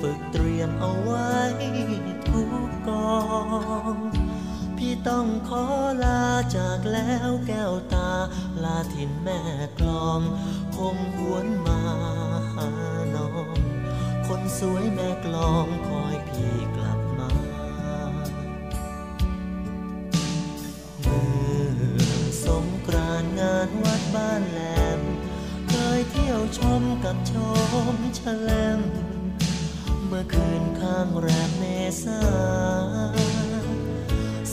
[0.00, 1.30] ฝึกเตรียมเอาไว้
[2.28, 3.18] ทุกกอ
[3.92, 3.96] ง
[4.76, 5.64] พี่ต้องขอ
[6.04, 6.24] ลา
[6.56, 8.10] จากแล้วแก้วตา
[8.64, 9.40] ลาถิ่นแม่
[9.78, 10.20] กลอง
[10.76, 11.80] คงหวนมา
[12.54, 12.70] หา
[13.14, 13.58] น้อง
[14.26, 17.32] คนสวยแม่กลองคอยพี่กลับมา
[21.02, 21.26] เมื่
[21.66, 24.77] อสงกรานงานวัดบ้านแหล
[26.56, 27.32] ชมกับช
[27.92, 28.80] มแฉลม
[30.06, 31.64] เมื่อคืนข้างแรมเม
[32.02, 32.22] ษา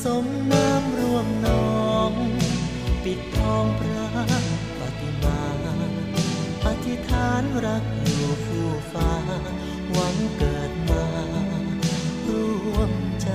[0.04, 2.12] สมน้ำรวมน้อง
[3.04, 4.08] ปิดทองพระ
[4.80, 5.42] ปฏิมา
[6.66, 9.12] อธิษฐานรักอยู่คู่ฟ้า
[9.92, 11.06] หวังเกิดมา
[12.28, 13.30] ร่วมใจ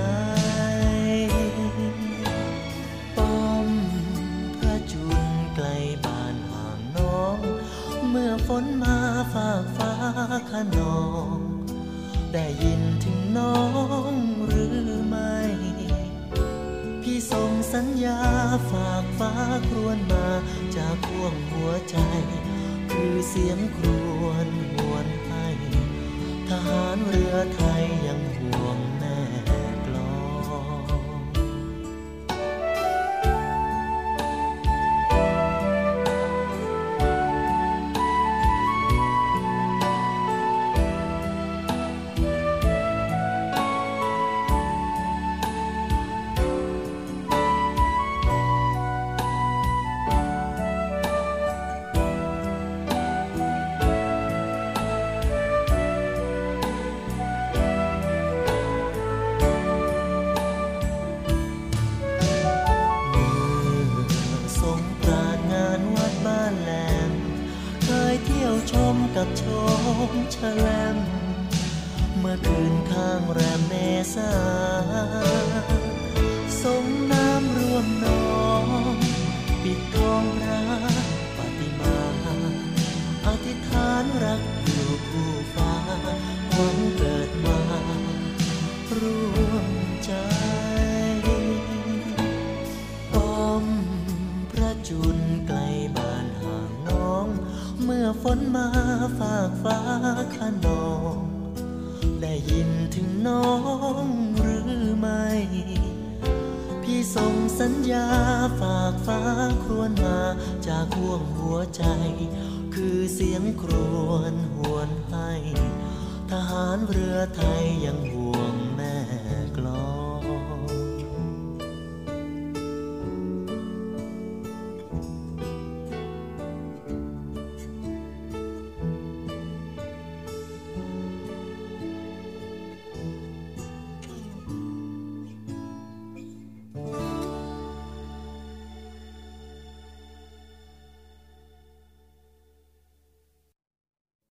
[8.63, 8.97] นมา
[9.33, 9.93] ฝากฟ้า
[10.51, 11.01] ขนอ
[11.35, 11.39] ง
[12.33, 13.59] ได้ยินถึงน้อ
[14.11, 14.13] ง
[14.45, 15.37] หรือไม่
[17.01, 18.19] พี่ส่งสัญญา
[18.71, 19.33] ฝากฟ้า
[19.67, 20.27] ครวญมา
[20.75, 21.97] จากห่วงหัวใจ
[22.91, 23.87] คือเสียงคร
[24.21, 25.47] วญหวนให้
[26.49, 28.77] ทหารเรือไทยยังห่วง